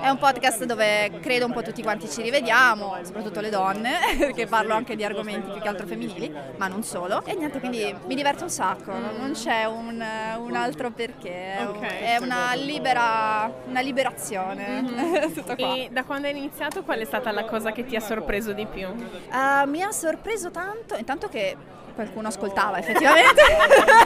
è 0.00 0.08
un 0.08 0.18
podcast 0.18 0.64
dove 0.64 1.10
credo 1.20 1.46
un 1.46 1.52
po' 1.52 1.62
tutti 1.62 1.82
quanti 1.82 2.08
ci 2.08 2.22
rivediamo, 2.22 2.96
soprattutto 3.02 3.40
le 3.40 3.50
donne, 3.50 3.92
perché 4.18 4.46
parlo 4.46 4.74
anche 4.74 4.96
di 4.96 5.04
argomenti 5.04 5.50
più 5.50 5.60
che 5.60 5.68
altro 5.68 5.86
femminili, 5.86 6.32
ma 6.56 6.68
non 6.68 6.82
solo. 6.82 7.22
E 7.24 7.34
niente, 7.34 7.58
quindi 7.60 7.94
mi 8.06 8.14
diverte 8.14 8.42
un 8.44 8.50
sacco, 8.50 8.92
non 8.92 9.32
c'è 9.32 9.64
un, 9.64 10.02
un 10.38 10.54
altro 10.56 10.90
perché, 10.90 11.56
è 11.98 12.16
una 12.20 12.54
libera, 12.54 13.50
una 13.68 13.80
liberazione. 13.80 15.32
Qua. 15.44 15.74
E 15.74 15.88
da 15.90 16.04
quando 16.04 16.26
hai 16.28 16.36
iniziato 16.36 16.82
qual 16.82 16.98
è 16.98 17.04
stata 17.04 17.30
la 17.30 17.44
cosa 17.44 17.72
che 17.72 17.84
ti 17.84 17.96
ha 17.96 18.00
sorpreso 18.00 18.52
di 18.52 18.66
più? 18.66 18.88
Ah, 19.30 19.64
mi 19.74 19.82
ha 19.82 19.90
sorpreso 19.90 20.52
tanto, 20.52 20.94
intanto 20.94 21.28
che 21.28 21.56
qualcuno 21.96 22.28
ascoltava 22.28 22.78
effettivamente, 22.78 23.42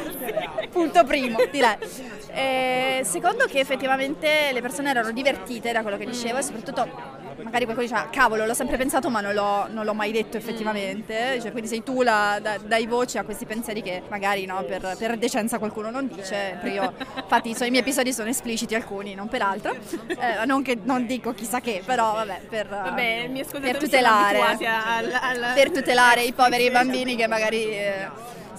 punto 0.72 1.04
primo, 1.04 1.36
direi. 1.50 1.76
E 2.30 3.02
secondo 3.04 3.44
che 3.44 3.58
effettivamente 3.58 4.48
le 4.50 4.62
persone 4.62 4.88
erano 4.88 5.10
divertite 5.12 5.70
da 5.70 5.82
quello 5.82 5.98
che 5.98 6.06
dicevo 6.06 6.38
e 6.38 6.42
soprattutto 6.42 7.17
magari 7.42 7.64
qualcuno 7.64 7.86
diceva 7.88 8.08
cavolo 8.10 8.44
l'ho 8.46 8.54
sempre 8.54 8.76
pensato 8.76 9.08
ma 9.10 9.20
non 9.20 9.32
l'ho, 9.34 9.66
non 9.70 9.84
l'ho 9.84 9.94
mai 9.94 10.12
detto 10.12 10.36
effettivamente, 10.36 11.38
Cioè, 11.40 11.50
quindi 11.50 11.68
sei 11.68 11.82
tu 11.82 12.02
la, 12.02 12.38
da- 12.40 12.58
dai 12.58 12.86
voce 12.86 13.18
a 13.18 13.24
questi 13.24 13.46
pensieri 13.46 13.82
che 13.82 14.02
magari 14.08 14.44
no, 14.46 14.62
per, 14.64 14.94
per 14.98 15.16
decenza 15.16 15.58
qualcuno 15.58 15.90
non 15.90 16.06
dice, 16.08 16.58
io 16.64 16.92
infatti 17.16 17.54
so, 17.54 17.64
i 17.64 17.70
miei 17.70 17.82
episodi 17.82 18.12
sono 18.12 18.28
espliciti 18.28 18.74
alcuni, 18.74 19.14
non 19.14 19.28
per 19.28 19.42
altro, 19.42 19.74
Eh, 20.08 20.44
non 20.46 20.62
che 20.62 20.78
non 20.82 21.06
dico 21.06 21.32
chissà 21.32 21.60
che, 21.60 21.82
però 21.84 22.12
vabbè 22.14 22.40
per, 22.48 22.66
Vabbè, 22.68 23.30
ascoltatori 23.40 23.60
per 23.60 23.76
tutelare 23.78 24.40
al- 24.40 25.18
al- 25.20 25.52
per 25.54 25.70
tutelare 25.70 26.22
i 26.22 26.32
poveri 26.32 26.70
bambini 26.70 27.16
che 27.16 27.26
magari 27.26 27.64
eh, 27.70 28.08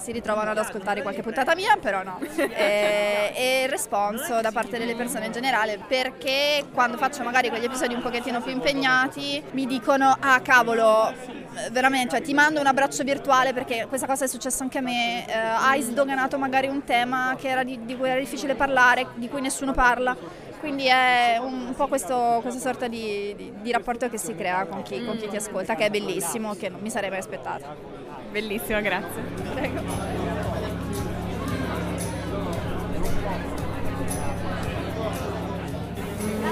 si 0.00 0.12
ritrovano 0.12 0.50
ad 0.50 0.58
ascoltare 0.58 1.02
qualche 1.02 1.22
puntata 1.22 1.54
mia, 1.54 1.76
però 1.80 2.02
no. 2.02 2.18
E, 2.60 3.32
e 3.34 3.62
il 3.64 3.68
responso 3.68 4.40
da 4.40 4.50
parte 4.50 4.78
delle 4.78 4.94
persone 4.94 5.26
in 5.26 5.32
generale, 5.32 5.78
perché 5.86 6.64
quando 6.72 6.96
faccio 6.96 7.22
magari 7.22 7.48
quegli 7.48 7.64
episodi 7.64 7.94
un 7.94 8.02
pochettino 8.02 8.40
più 8.40 8.52
impegnati, 8.52 9.42
mi 9.52 9.66
dicono, 9.66 10.16
ah 10.18 10.40
cavolo, 10.40 11.10
eh, 11.10 11.70
veramente, 11.70 12.16
cioè, 12.16 12.22
ti 12.22 12.34
mando 12.34 12.60
un 12.60 12.66
abbraccio 12.66 13.02
virtuale 13.04 13.52
perché 13.52 13.86
questa 13.88 14.06
cosa 14.06 14.24
è 14.24 14.28
successa 14.28 14.62
anche 14.62 14.78
a 14.78 14.80
me, 14.80 15.26
eh, 15.26 15.32
hai 15.32 15.82
sdoganato 15.82 16.38
magari 16.38 16.66
un 16.68 16.84
tema 16.84 17.36
che 17.38 17.48
era 17.48 17.62
di, 17.62 17.84
di 17.84 17.96
cui 17.96 18.08
era 18.08 18.18
difficile 18.18 18.54
parlare, 18.54 19.08
di 19.14 19.28
cui 19.28 19.40
nessuno 19.40 19.72
parla. 19.72 20.16
Quindi 20.60 20.86
è 20.86 21.38
un, 21.40 21.68
un 21.68 21.74
po' 21.74 21.88
questo, 21.88 22.40
questa 22.42 22.60
sorta 22.60 22.86
di, 22.86 23.34
di- 23.34 23.52
di 23.62 23.72
rapporto 23.72 24.10
che 24.10 24.18
si 24.18 24.34
crea 24.34 24.66
con 24.66 24.82
chi, 24.82 25.02
con 25.04 25.16
chi 25.16 25.26
ti 25.28 25.36
ascolta, 25.36 25.74
che 25.74 25.86
è 25.86 25.90
bellissimo, 25.90 26.54
che 26.54 26.68
non 26.68 26.80
mi 26.80 26.90
sarei 26.90 27.08
mai 27.08 27.18
aspettata. 27.18 27.99
Bellissima, 28.30 28.80
grazie. 28.80 29.22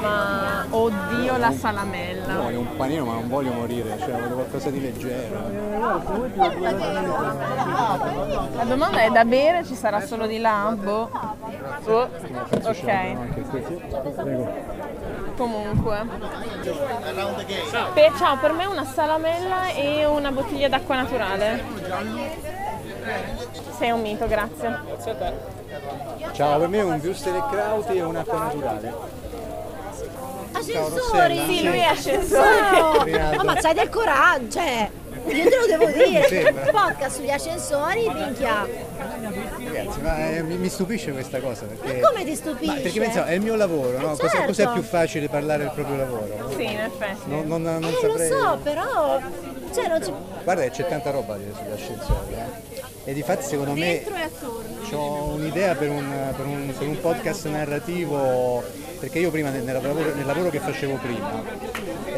Ma 0.00 0.66
oddio 0.70 1.36
la 1.38 1.52
salamella. 1.52 2.32
Io 2.32 2.42
voglio 2.42 2.60
un 2.60 2.76
panino 2.76 3.04
ma 3.04 3.12
non 3.14 3.28
voglio 3.28 3.52
morire, 3.52 3.96
cioè 3.98 4.10
voglio 4.10 4.34
qualcosa 4.34 4.70
di 4.70 4.80
leggero. 4.80 5.50
La 8.54 8.64
domanda 8.64 9.00
è 9.02 9.10
da 9.10 9.24
bere, 9.24 9.64
ci 9.64 9.74
sarà 9.74 10.00
solo 10.00 10.26
di 10.26 10.38
là? 10.38 10.76
Boh. 10.76 11.10
Oh, 11.86 12.08
ok, 12.64 13.16
comunque. 15.38 16.06
Per- 17.94 18.12
ciao, 18.18 18.36
per 18.38 18.52
me 18.52 18.66
una 18.66 18.84
salamella 18.84 19.68
e 19.68 20.04
una 20.04 20.32
bottiglia 20.32 20.68
d'acqua 20.68 20.96
naturale. 20.96 21.64
Sei 23.78 23.90
un 23.92 24.00
mito, 24.02 24.26
grazie. 24.26 24.78
Ciao, 26.32 26.58
per 26.58 26.68
me 26.68 26.82
un 26.82 27.00
wurstel 27.02 27.36
e 27.36 27.42
krauti 27.50 27.96
e 27.96 28.02
un'acqua 28.02 28.38
naturale. 28.38 28.94
Ascensori! 30.52 31.44
Sì, 31.46 31.64
lui 31.64 31.78
è 31.78 31.84
ascensore. 31.84 32.80
Oh, 33.38 33.44
ma 33.44 33.54
c'hai 33.54 33.74
del 33.74 33.88
coraggio, 33.88 34.50
cioè, 34.50 34.90
io 35.26 35.48
te 35.48 35.56
lo 35.56 35.66
devo 35.66 35.86
dire. 35.92 36.52
Podcast 36.70 37.16
sugli 37.16 37.30
ascensori, 37.30 38.08
minchia. 38.12 38.66
Ragazzi, 39.64 40.00
ma 40.00 40.28
eh, 40.30 40.42
mi, 40.42 40.56
mi 40.56 40.68
stupisce 40.68 41.12
questa 41.12 41.40
cosa 41.40 41.66
perché... 41.66 42.00
Ma 42.00 42.08
come 42.08 42.24
ti 42.24 42.34
stupisce? 42.34 42.74
Ma 42.74 42.80
perché 42.80 43.00
penso, 43.00 43.24
è 43.24 43.32
il 43.32 43.40
mio 43.40 43.54
lavoro, 43.56 43.98
no? 43.98 44.16
Certo. 44.16 44.46
Cos'è 44.46 44.68
più 44.72 44.82
facile 44.82 45.28
parlare 45.28 45.64
del 45.64 45.72
proprio 45.72 45.96
lavoro? 45.96 46.50
Sì, 46.56 46.64
in 46.64 46.80
effetti. 46.80 47.20
Non, 47.28 47.46
non, 47.46 47.62
non 47.62 47.84
Eh, 47.84 47.90
lo 47.90 48.00
saprei... 48.00 48.28
so, 48.28 48.58
però, 48.62 49.20
cioè, 49.74 49.88
non 49.88 50.02
ci... 50.02 50.12
Guarda 50.44 50.68
c'è 50.68 50.86
tanta 50.86 51.10
roba 51.10 51.36
sugli 51.36 51.72
ascensori, 51.72 52.32
eh. 52.34 52.86
E 53.04 53.14
di 53.14 53.22
fatti 53.22 53.44
secondo 53.44 53.72
me 53.74 54.04
ho 54.92 55.24
un'idea 55.32 55.74
per 55.74 55.88
un, 55.88 56.32
per, 56.36 56.44
un, 56.44 56.74
per 56.76 56.86
un 56.88 57.00
podcast 57.00 57.46
narrativo, 57.46 58.62
perché 58.98 59.18
io 59.18 59.30
prima 59.30 59.50
nel, 59.50 59.62
nel 59.62 59.80
lavoro, 59.80 60.14
nel 60.14 60.26
lavoro 60.26 60.50
che 60.50 60.58
facevo 60.58 60.94
prima 60.96 61.42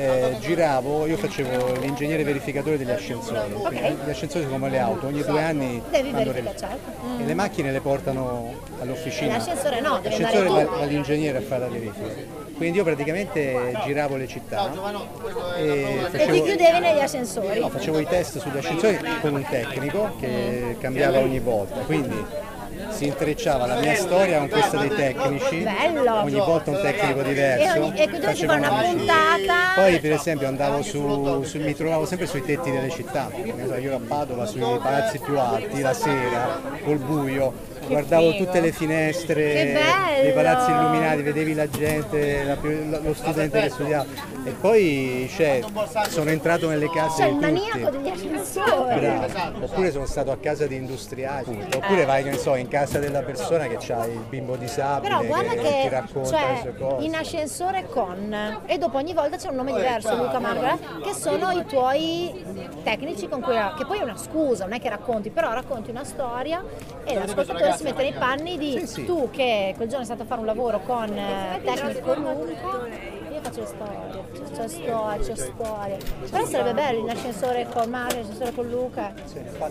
eh, 0.01 0.37
giravo, 0.41 1.07
io 1.07 1.17
facevo 1.17 1.79
l'ingegnere 1.81 2.25
verificatore 2.25 2.79
degli 2.79 2.91
ascensori. 2.91 3.53
Quindi 3.53 3.99
Gli 4.07 4.11
ascensori 4.11 4.45
sono 4.45 4.57
come 4.57 4.71
le 4.71 4.79
auto, 4.79 5.07
ogni 5.07 5.23
due 5.23 5.43
anni 5.43 5.83
Devi 5.91 6.11
verificare, 6.11 6.79
e 7.19 7.25
le 7.25 7.35
macchine 7.35 7.71
le 7.71 7.81
portano 7.81 8.55
all'officina. 8.81 9.37
L'ascensore 9.37 9.81
no, 9.81 10.01
L'ascensore 10.03 10.49
va, 10.49 10.65
va 10.65 10.85
l'ingegnere 10.85 11.39
a 11.39 11.43
fare 11.43 11.61
la 11.61 11.69
verifica. 11.69 12.39
Quindi 12.57 12.79
io 12.79 12.85
praticamente 12.85 13.75
giravo 13.85 14.17
le 14.17 14.27
città 14.27 14.71
e 15.57 15.63
E 15.63 16.05
ti 16.11 16.19
facevo, 16.19 16.43
chiudevi 16.45 16.79
negli 16.79 17.01
ascensori. 17.01 17.61
No, 17.61 17.69
facevo 17.71 17.99
i 17.99 18.07
test 18.07 18.39
sugli 18.39 18.57
ascensori 18.57 18.99
con 19.21 19.35
un 19.35 19.45
tecnico 19.49 20.13
che 20.19 20.77
cambiava 20.79 21.19
ogni 21.19 21.41
volta, 21.41 21.81
quindi 21.81 22.23
si 22.91 23.07
intrecciava 23.07 23.67
la 23.67 23.77
mia 23.77 23.95
storia 23.95 24.39
con 24.39 24.49
questa 24.49 24.79
dei 24.79 24.89
tecnici, 24.91 25.57
Bello. 25.61 26.23
ogni 26.23 26.39
volta 26.39 26.71
un 26.71 26.81
tecnico 26.83 27.23
diverso. 27.23 27.75
E, 27.75 27.79
ogni, 27.79 27.99
e 27.99 28.09
quindi 28.09 28.17
ci 28.35 28.47
fa 28.47 28.53
facevamo 28.53 28.59
una 28.59 28.83
puntata. 28.83 29.55
Poi 29.75 30.01
per 30.01 30.13
esempio 30.13 30.49
andavo 30.49 30.83
su, 30.83 31.43
su- 31.45 31.59
mi 31.59 31.75
trovavo 31.75 32.07
sempre 32.07 32.27
sui 32.27 32.43
tetti 32.43 32.71
delle 32.71 32.91
città, 32.91 33.31
io 33.81 33.95
a 33.95 34.01
Padova 34.07 34.47
sui 34.47 34.61
palazzi 34.61 35.19
più 35.19 35.39
alti, 35.39 35.81
la 35.81 35.93
sera, 35.95 36.61
col 36.85 36.99
buio, 36.99 37.53
guardavo 37.93 38.31
figo. 38.33 38.45
tutte 38.45 38.61
le 38.61 38.73
finestre 38.73 39.79
dei 40.23 40.33
palazzi 40.33 40.71
illuminati, 40.71 41.23
vedevi 41.23 41.55
la 41.55 41.69
gente, 41.69 42.45
la 42.45 42.57
lo 43.03 43.15
studente 43.15 43.61
che 43.61 43.71
studiava 43.71 44.05
e 44.45 44.51
poi 44.53 45.31
cioè, 45.35 45.61
sono 46.09 46.31
entrato 46.31 46.69
nelle 46.69 46.91
case 46.91 47.23
C'è 47.23 47.29
di 47.29 47.35
il 47.35 47.41
maniaco 47.41 47.79
tutti. 47.79 47.97
degli 47.99 48.09
ascensori. 48.09 48.99
Bravo. 49.01 49.65
Oppure 49.65 49.91
sono 49.91 50.07
stato 50.07 50.31
a 50.31 50.37
casa 50.39 50.67
di 50.67 50.77
industriali, 50.77 51.45
appunto. 51.49 51.79
oppure 51.79 52.05
vai 52.05 52.23
che 52.23 52.31
ne 52.31 52.37
so, 52.39 52.55
in 52.55 52.69
casa 52.69 52.99
della 52.99 53.21
persona 53.23 53.67
che 53.67 53.93
ha 53.93 54.07
il 54.07 54.21
bimbo 54.29 54.57
disabile 54.57 55.09
Però 55.15 55.25
guarda 55.25 55.53
che, 55.53 55.61
che 55.63 55.79
ti 55.83 55.89
racconta 55.89 56.31
le 56.31 56.55
c'è 56.55 56.61
sue 56.61 56.75
cose. 56.77 57.05
in 57.05 57.15
ascensore 57.15 57.87
con 57.89 58.59
e 58.67 58.79
dopo 58.79 58.97
ogni 58.97 59.13
volta 59.13 59.37
c'è 59.37 59.49
un 59.49 59.57
nome 59.57 59.73
diverso, 59.75 60.15
Luca 60.17 60.39
Margaret, 60.39 61.01
che 61.03 61.13
sono 61.13 61.51
i 61.51 61.65
tuoi 61.67 62.69
tecnici 62.83 63.29
con 63.29 63.41
cui 63.41 63.55
che 63.77 63.85
poi 63.87 63.99
è 63.99 64.03
una 64.03 64.17
scusa, 64.17 64.65
non 64.65 64.75
è 64.75 64.81
che 64.81 64.89
racconti, 64.89 65.31
però 65.31 65.53
racconti 65.53 65.91
una 65.91 66.05
storia 66.05 66.63
e 67.05 67.15
l'ascoltatore 67.15 67.73
si 67.81 67.87
mette 67.87 68.03
nei 68.03 68.13
panni 68.13 68.59
di 68.59 68.79
Sì, 68.81 68.87
sì. 68.87 69.05
tu 69.07 69.31
che 69.31 69.73
quel 69.75 69.89
giorno 69.89 70.03
è 70.03 70.07
stato 70.07 70.23
a 70.23 70.27
fare 70.27 70.41
un 70.41 70.47
lavoro 70.47 70.81
con 70.81 71.09
eh, 71.17 71.61
tecnico 71.65 72.15
Luca. 72.15 72.89
Io 73.33 73.41
faccio 73.43 73.61
le 73.61 73.67
storie, 73.67 74.25
c'è 74.55 74.69
storia, 74.69 75.25
c'è 75.25 75.37
storia. 75.37 75.97
Però 76.31 76.45
sarebbe 76.45 76.75
bello 76.75 77.01
in 77.01 77.11
ascensore 77.11 77.67
con 77.73 77.89
Mario, 77.89 78.19
in 78.19 78.25
ascensore 78.25 78.53
con 78.53 78.69
Luca. 78.69 79.13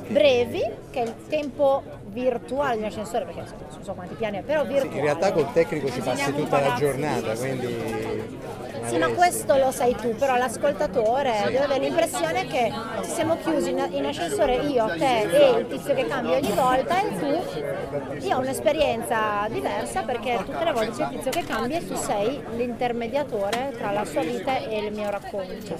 Brevi, 0.08 0.64
che 0.90 1.02
è 1.02 1.06
il 1.06 1.16
tempo 1.28 1.84
virtuale 2.10 2.74
di 2.76 2.82
un 2.82 2.88
ascensore, 2.88 3.26
perché 3.26 3.42
non 3.42 3.84
so 3.84 3.94
quanti 3.94 4.16
piani 4.16 4.38
è, 4.38 4.42
però 4.42 4.66
virtuale. 4.66 4.96
In 4.96 5.04
realtà 5.04 5.32
col 5.32 5.52
tecnico 5.54 5.90
ci 5.92 6.02
passi 6.02 6.34
tutta 6.34 6.60
la 6.60 6.76
giornata, 6.78 7.34
quindi... 7.34 8.38
Sì, 8.86 8.98
ma 8.98 9.10
questo 9.10 9.56
lo 9.56 9.70
sai 9.70 9.94
tu, 9.96 10.16
però 10.16 10.36
l'ascoltatore 10.36 11.42
deve 11.46 11.60
avere 11.60 11.80
l'impressione 11.84 12.48
che 12.48 12.72
ci 13.04 13.10
siamo 13.12 13.38
chiusi 13.38 13.70
in, 13.70 13.88
in 13.92 14.06
ascensore 14.06 14.56
io, 14.56 14.88
te 14.98 15.22
e 15.30 15.60
il 15.60 15.68
tizio 15.68 15.94
che 15.94 16.08
cambia 16.08 16.38
ogni 16.38 16.52
volta 16.54 17.00
e 17.00 17.20
tu, 17.20 18.26
io 18.26 18.36
ho 18.36 18.40
un'esperienza 18.40 19.48
diversa 19.50 20.02
perché 20.02 20.40
tutte 20.44 20.64
le 20.64 20.72
volte 20.72 20.92
c'è 20.92 21.04
il 21.04 21.10
tizio 21.10 21.30
che 21.30 21.44
cambia 21.44 21.78
e 21.78 21.86
tu 21.86 21.96
sei 21.96 22.42
l'intermediatore 22.56 23.74
tra 23.78 23.92
la 23.92 24.06
sua 24.06 24.22
vita 24.22 24.58
e 24.58 24.80
il 24.80 24.92
mio 24.92 25.10
racconto. 25.12 25.78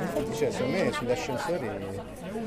Infatti 0.00 0.34
cioè, 0.34 0.50
secondo 0.50 0.76
me 0.78 0.92
sugli 0.92 1.10
ascensori 1.10 1.70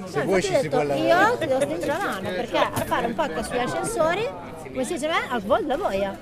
se 0.06 0.20
No, 0.20 0.26
vuoi 0.26 0.42
ci 0.42 0.48
si 0.56 0.70
può 0.70 0.80
detto, 0.80 0.94
lavorare. 0.94 1.30
io 1.32 1.38
ti 1.38 1.46
devo 1.48 1.60
stringere 1.62 1.92
la 1.92 1.98
mano 2.06 2.30
perché 2.30 2.58
a 2.58 2.72
fare 2.86 3.06
un 3.08 3.14
podcast 3.14 3.50
sugli 3.50 3.60
ascensori, 3.60 4.30
come 4.70 4.84
si 4.86 4.94
dice, 4.94 5.08
a 5.10 5.40
vol 5.44 5.66
la 5.66 5.78
boia. 5.78 6.18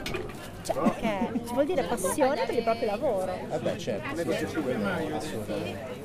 Cioè, 0.63 0.75
perché 0.75 1.31
ci 1.47 1.53
vuol 1.53 1.65
dire 1.65 1.83
passione 1.83 2.45
per 2.45 2.55
il 2.55 2.63
proprio 2.63 2.85
lavoro. 2.85 3.33
Vabbè, 3.49 3.75
certo, 3.77 4.15
sì, 4.15 4.43
assolutamente. 4.45 5.99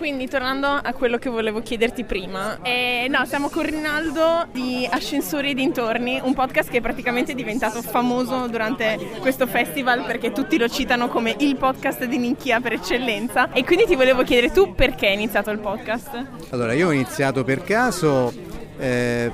Quindi 0.00 0.28
tornando 0.28 0.66
a 0.66 0.94
quello 0.94 1.18
che 1.18 1.28
volevo 1.28 1.60
chiederti 1.60 2.04
prima, 2.04 2.62
eh, 2.62 3.06
no, 3.10 3.26
siamo 3.26 3.50
con 3.50 3.64
Rinaldo 3.64 4.48
di 4.50 4.88
Ascensori 4.90 5.50
e 5.50 5.54
dintorni, 5.54 6.18
un 6.22 6.32
podcast 6.32 6.70
che 6.70 6.78
è 6.78 6.80
praticamente 6.80 7.34
diventato 7.34 7.82
famoso 7.82 8.46
durante 8.46 8.96
questo 9.20 9.46
festival 9.46 10.06
perché 10.06 10.32
tutti 10.32 10.56
lo 10.56 10.70
citano 10.70 11.08
come 11.08 11.34
il 11.40 11.54
podcast 11.56 12.04
di 12.04 12.16
Ninchia 12.16 12.60
per 12.60 12.72
eccellenza 12.72 13.52
e 13.52 13.62
quindi 13.62 13.84
ti 13.84 13.94
volevo 13.94 14.22
chiedere 14.22 14.50
tu 14.50 14.72
perché 14.74 15.08
hai 15.08 15.14
iniziato 15.14 15.50
il 15.50 15.58
podcast? 15.58 16.28
Allora, 16.48 16.72
io 16.72 16.88
ho 16.88 16.92
iniziato 16.92 17.44
per 17.44 17.62
caso 17.62 18.32
eh, 18.80 19.30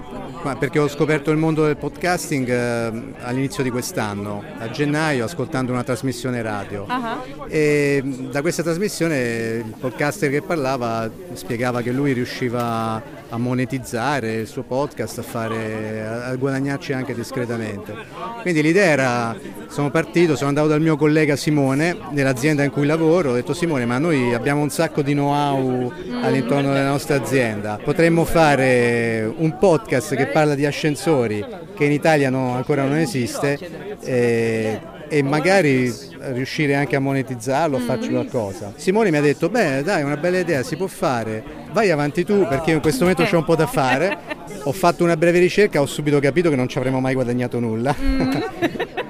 perché 0.59 0.79
ho 0.81 0.89
scoperto 0.89 1.31
il 1.31 1.37
mondo 1.37 1.65
del 1.65 1.77
podcasting 1.77 2.49
eh, 2.49 3.15
all'inizio 3.21 3.63
di 3.63 3.71
quest'anno, 3.71 4.43
a 4.59 4.69
gennaio, 4.71 5.25
ascoltando 5.25 5.71
una 5.73 5.85
trasmissione 5.85 6.43
radio. 6.43 6.87
Uh-huh. 6.89 7.47
E 7.49 8.03
da 8.31 8.41
questa 8.41 8.63
trasmissione 8.63 9.63
il 9.65 9.75
podcaster 9.79 10.31
che 10.31 10.43
parlava 10.43 11.09
spiegava 11.35 11.81
che 11.81 11.93
lui 11.93 12.13
riusciva 12.13 13.01
a 13.29 13.39
monetizzare 13.39 14.35
il 14.35 14.47
suo 14.47 14.63
podcast, 14.63 15.19
a, 15.19 15.23
fare, 15.23 16.07
a 16.07 16.35
guadagnarci 16.37 16.93
anche 16.93 17.15
discretamente. 17.15 17.95
Quindi 18.43 18.63
l'idea 18.63 18.85
era, 18.85 19.37
sono 19.69 19.91
partito, 19.91 20.37
sono 20.37 20.49
andato 20.49 20.69
dal 20.69 20.81
mio 20.81 20.97
collega 20.97 21.37
Simone, 21.37 21.97
nell'azienda 22.11 22.63
in 22.63 22.71
cui 22.71 22.87
lavoro, 22.87 23.31
ho 23.31 23.35
detto 23.35 23.55
Simone 23.55 23.85
ma 23.85 23.99
noi 23.99 24.33
abbiamo 24.35 24.63
un 24.63 24.71
sacco 24.71 25.03
di 25.03 25.13
know-how 25.13 25.93
all'intorno 26.23 26.73
della 26.73 26.89
nostra 26.89 27.17
azienda, 27.17 27.79
potremmo 27.83 28.25
fare 28.25 29.33
un 29.37 29.59
podcast 29.59 30.15
che 30.15 30.27
parla 30.27 30.55
di 30.55 30.67
ascensori 30.67 31.45
che 31.75 31.85
in 31.85 31.93
Italia 31.93 32.31
no, 32.31 32.55
ancora 32.55 32.85
non 32.85 32.97
esiste. 32.97 33.59
E, 34.01 34.81
e 35.09 35.23
magari 35.23 35.93
riuscire 36.33 36.75
anche 36.75 36.97
a 36.97 37.01
monetizzarlo, 37.01 37.77
a 37.77 37.81
farci 37.81 38.11
qualcosa. 38.11 38.73
Simone 38.77 39.11
mi 39.11 39.17
ha 39.17 39.21
detto, 39.21 39.49
beh 39.49 39.83
dai, 39.83 40.01
è 40.01 40.05
una 40.05 40.17
bella 40.17 40.39
idea, 40.39 40.63
si 40.63 40.77
può 40.77 40.87
fare, 40.87 41.43
vai 41.73 41.91
avanti 41.91 42.25
tu 42.25 42.47
perché 42.49 42.71
io 42.71 42.77
in 42.77 42.83
questo 42.83 43.05
momento 43.05 43.25
c'ho 43.25 43.39
un 43.39 43.45
po' 43.45 43.57
da 43.57 43.67
fare. 43.67 44.35
Ho 44.67 44.73
fatto 44.73 45.05
una 45.05 45.17
breve 45.17 45.39
ricerca, 45.39 45.81
ho 45.81 45.87
subito 45.87 46.19
capito 46.19 46.51
che 46.51 46.57
non 46.57 46.67
ci 46.67 46.77
avremmo 46.77 46.99
mai 46.99 47.15
guadagnato 47.15 47.61
nulla. 47.61 47.95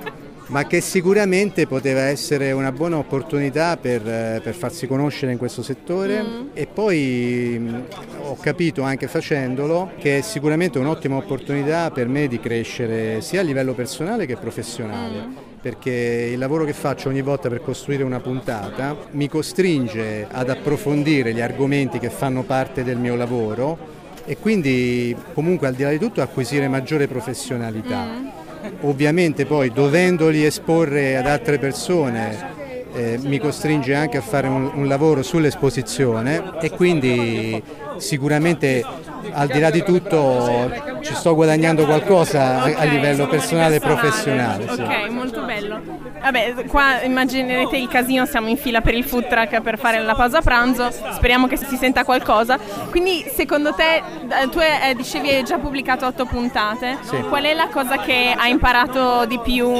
ma 0.48 0.64
che 0.66 0.80
sicuramente 0.80 1.66
poteva 1.66 2.02
essere 2.02 2.52
una 2.52 2.70
buona 2.72 2.98
opportunità 2.98 3.76
per, 3.76 4.02
per 4.02 4.54
farsi 4.54 4.86
conoscere 4.86 5.32
in 5.32 5.38
questo 5.38 5.62
settore 5.62 6.22
Mm. 6.22 6.46
e 6.54 6.66
poi 6.66 7.56
mh, 7.58 7.82
ho 8.22 8.36
capito 8.36 8.82
anche 8.82 9.08
facendolo 9.08 9.90
che 9.98 10.18
è 10.18 10.20
sicuramente 10.20 10.78
un'ottima 10.78 11.16
opportunità 11.16 11.90
per 11.90 12.06
me 12.08 12.28
di 12.28 12.38
crescere 12.38 13.20
sia 13.20 13.40
a 13.40 13.42
livello 13.42 13.72
personale 13.74 14.26
che 14.26 14.36
professionale. 14.36 15.44
Perché 15.60 16.30
il 16.32 16.38
lavoro 16.38 16.64
che 16.64 16.72
faccio 16.72 17.08
ogni 17.08 17.22
volta 17.22 17.48
per 17.48 17.60
costruire 17.60 18.04
una 18.04 18.20
puntata 18.20 18.96
mi 19.12 19.28
costringe 19.28 20.26
ad 20.30 20.48
approfondire 20.48 21.32
gli 21.34 21.40
argomenti 21.40 21.98
che 21.98 22.08
fanno 22.10 22.42
parte 22.44 22.84
del 22.84 22.98
mio 22.98 23.16
lavoro 23.16 23.76
e 24.24 24.36
quindi 24.38 25.16
comunque 25.34 25.66
al 25.66 25.74
di 25.74 25.82
là 25.82 25.90
di 25.90 25.98
tutto 25.98 26.22
acquisire 26.22 26.68
maggiore 26.68 27.08
professionalità. 27.08 28.35
Ovviamente 28.82 29.46
poi 29.46 29.70
dovendoli 29.70 30.44
esporre 30.44 31.16
ad 31.16 31.26
altre 31.26 31.58
persone 31.58 32.54
eh, 32.96 33.18
mi 33.22 33.38
costringe 33.38 33.94
anche 33.94 34.16
a 34.16 34.22
fare 34.22 34.48
un, 34.48 34.70
un 34.74 34.88
lavoro 34.88 35.22
sull'esposizione 35.22 36.54
e 36.60 36.70
quindi 36.70 37.62
sicuramente 37.98 38.82
al 39.32 39.48
di 39.48 39.58
là 39.60 39.70
di 39.70 39.82
tutto 39.82 40.70
ci 41.00 41.14
sto 41.14 41.34
guadagnando 41.34 41.84
qualcosa 41.84 42.62
a, 42.62 42.72
a 42.76 42.84
livello 42.84 43.26
personale 43.26 43.76
e 43.76 43.80
professionale. 43.80 44.66
sì. 44.72 44.80
Ok, 44.80 45.08
molto 45.10 45.42
bello. 45.42 45.80
Vabbè, 46.20 46.54
qua 46.66 47.02
immaginerete 47.02 47.76
il 47.76 47.88
casino, 47.88 48.26
siamo 48.26 48.48
in 48.48 48.56
fila 48.56 48.80
per 48.80 48.94
il 48.94 49.04
food 49.04 49.28
truck 49.28 49.60
per 49.60 49.78
fare 49.78 50.00
la 50.02 50.14
pausa 50.14 50.40
pranzo, 50.40 50.90
speriamo 50.90 51.46
che 51.46 51.56
si 51.56 51.76
senta 51.76 52.04
qualcosa. 52.04 52.58
Quindi 52.90 53.24
secondo 53.32 53.72
te, 53.74 53.96
eh, 53.96 54.48
tu 54.50 54.58
eh, 54.58 54.94
dicevi 54.96 55.28
hai 55.28 55.44
già 55.44 55.58
pubblicato 55.58 56.06
otto 56.06 56.24
puntate, 56.26 56.98
Sì. 57.02 57.16
qual 57.28 57.44
è 57.44 57.54
la 57.54 57.68
cosa 57.68 57.98
che 57.98 58.34
hai 58.36 58.50
imparato 58.50 59.24
di 59.26 59.38
più 59.38 59.70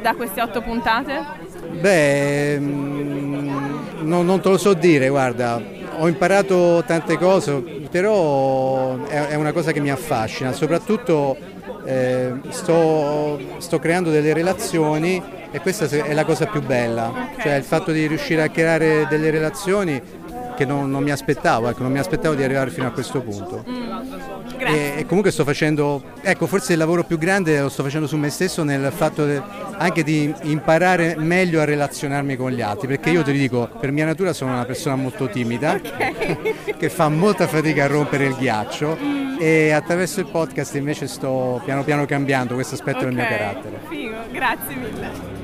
da 0.00 0.14
queste 0.14 0.40
otto 0.42 0.60
puntate? 0.60 1.44
Beh, 1.80 2.58
mm, 2.60 3.56
no- 4.02 4.22
non 4.22 4.40
te 4.40 4.48
lo 4.48 4.58
so 4.58 4.74
dire, 4.74 5.08
guarda, 5.08 5.60
ho 5.98 6.06
imparato 6.08 6.84
tante 6.86 7.18
cose, 7.18 7.85
però 7.96 9.04
è, 9.06 9.34
una 9.36 9.52
cosa 9.52 9.72
che 9.72 9.80
mi 9.80 9.90
affascina, 9.90 10.52
soprattutto 10.52 11.34
eh, 11.86 12.30
sto, 12.50 13.40
sto 13.56 13.78
creando 13.78 14.10
delle 14.10 14.34
relazioni 14.34 15.22
e 15.50 15.60
questa 15.60 15.86
è 15.86 16.12
la 16.12 16.26
cosa 16.26 16.44
più 16.44 16.60
bella, 16.60 17.30
cioè 17.40 17.54
il 17.54 17.62
fatto 17.62 17.92
di 17.92 18.06
riuscire 18.06 18.42
a 18.42 18.50
creare 18.50 19.06
delle 19.08 19.30
relazioni 19.30 19.98
che 20.56 20.64
non, 20.64 20.90
non 20.90 21.02
mi 21.02 21.10
aspettavo, 21.10 21.68
ecco, 21.68 21.82
non 21.82 21.92
mi 21.92 21.98
aspettavo 21.98 22.34
di 22.34 22.42
arrivare 22.42 22.70
fino 22.70 22.86
a 22.86 22.90
questo 22.90 23.20
punto. 23.20 23.64
E, 24.58 24.94
e 24.96 25.06
comunque 25.06 25.30
sto 25.30 25.44
facendo, 25.44 26.02
ecco, 26.22 26.46
forse 26.46 26.72
il 26.72 26.78
lavoro 26.78 27.04
più 27.04 27.18
grande 27.18 27.60
lo 27.60 27.68
sto 27.68 27.82
facendo 27.82 28.06
su 28.06 28.16
me 28.16 28.30
stesso 28.30 28.64
nel 28.64 28.90
fatto 28.92 29.24
de- 29.24 29.40
anche 29.76 30.02
di 30.02 30.34
imparare 30.42 31.14
meglio 31.18 31.60
a 31.60 31.64
relazionarmi 31.64 32.36
con 32.36 32.50
gli 32.50 32.62
altri, 32.62 32.86
perché 32.86 33.10
io 33.10 33.22
ti 33.22 33.32
dico, 33.32 33.68
per 33.78 33.92
mia 33.92 34.06
natura 34.06 34.32
sono 34.32 34.52
una 34.52 34.64
persona 34.64 34.96
molto 34.96 35.28
timida, 35.28 35.78
che 36.76 36.88
fa 36.88 37.08
molta 37.08 37.46
fatica 37.46 37.84
a 37.84 37.86
rompere 37.86 38.24
il 38.24 38.34
ghiaccio 38.34 38.96
e 39.38 39.70
attraverso 39.70 40.20
il 40.20 40.26
podcast 40.26 40.74
invece 40.76 41.06
sto 41.06 41.60
piano 41.64 41.84
piano 41.84 42.06
cambiando 42.06 42.54
questo 42.54 42.74
aspetto 42.74 43.04
del 43.04 43.14
mio 43.14 43.24
carattere. 43.24 43.80
Figo, 43.88 44.16
grazie 44.32 44.74
mille. 44.74 45.35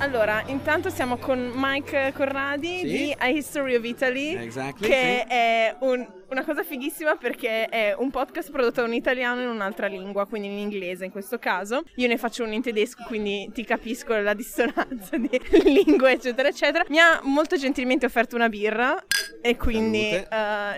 Allora, 0.00 0.42
intanto 0.46 0.90
siamo 0.90 1.16
con 1.16 1.50
Mike 1.54 2.12
Corradi 2.14 2.78
Sì. 2.78 2.86
di 2.86 3.14
A 3.18 3.26
History 3.28 3.74
of 3.74 3.84
Italy, 3.84 4.34
Exactly, 4.36 4.86
che 4.88 5.24
sì. 5.26 5.32
è 5.34 5.76
un- 5.80 6.06
una 6.30 6.44
cosa 6.44 6.62
fighissima 6.62 7.16
perché 7.16 7.66
è 7.66 7.94
un 7.96 8.10
podcast 8.10 8.50
prodotto 8.50 8.80
da 8.80 8.86
un 8.86 8.94
italiano 8.94 9.40
in 9.40 9.48
un'altra 9.48 9.86
lingua, 9.86 10.26
quindi 10.26 10.48
in 10.48 10.58
inglese 10.58 11.04
in 11.06 11.10
questo 11.10 11.38
caso. 11.38 11.82
Io 11.96 12.06
ne 12.06 12.16
faccio 12.18 12.44
uno 12.44 12.52
in 12.52 12.62
tedesco, 12.62 13.04
quindi 13.06 13.50
ti 13.52 13.64
capisco 13.64 14.16
la 14.16 14.34
dissonanza 14.34 15.16
di 15.16 15.40
lingue, 15.64 16.12
eccetera, 16.12 16.48
eccetera. 16.48 16.84
Mi 16.88 16.98
ha 16.98 17.20
molto 17.22 17.56
gentilmente 17.56 18.06
offerto 18.06 18.36
una 18.36 18.48
birra 18.48 19.02
e 19.40 19.56
quindi 19.56 20.10
eh, 20.10 20.26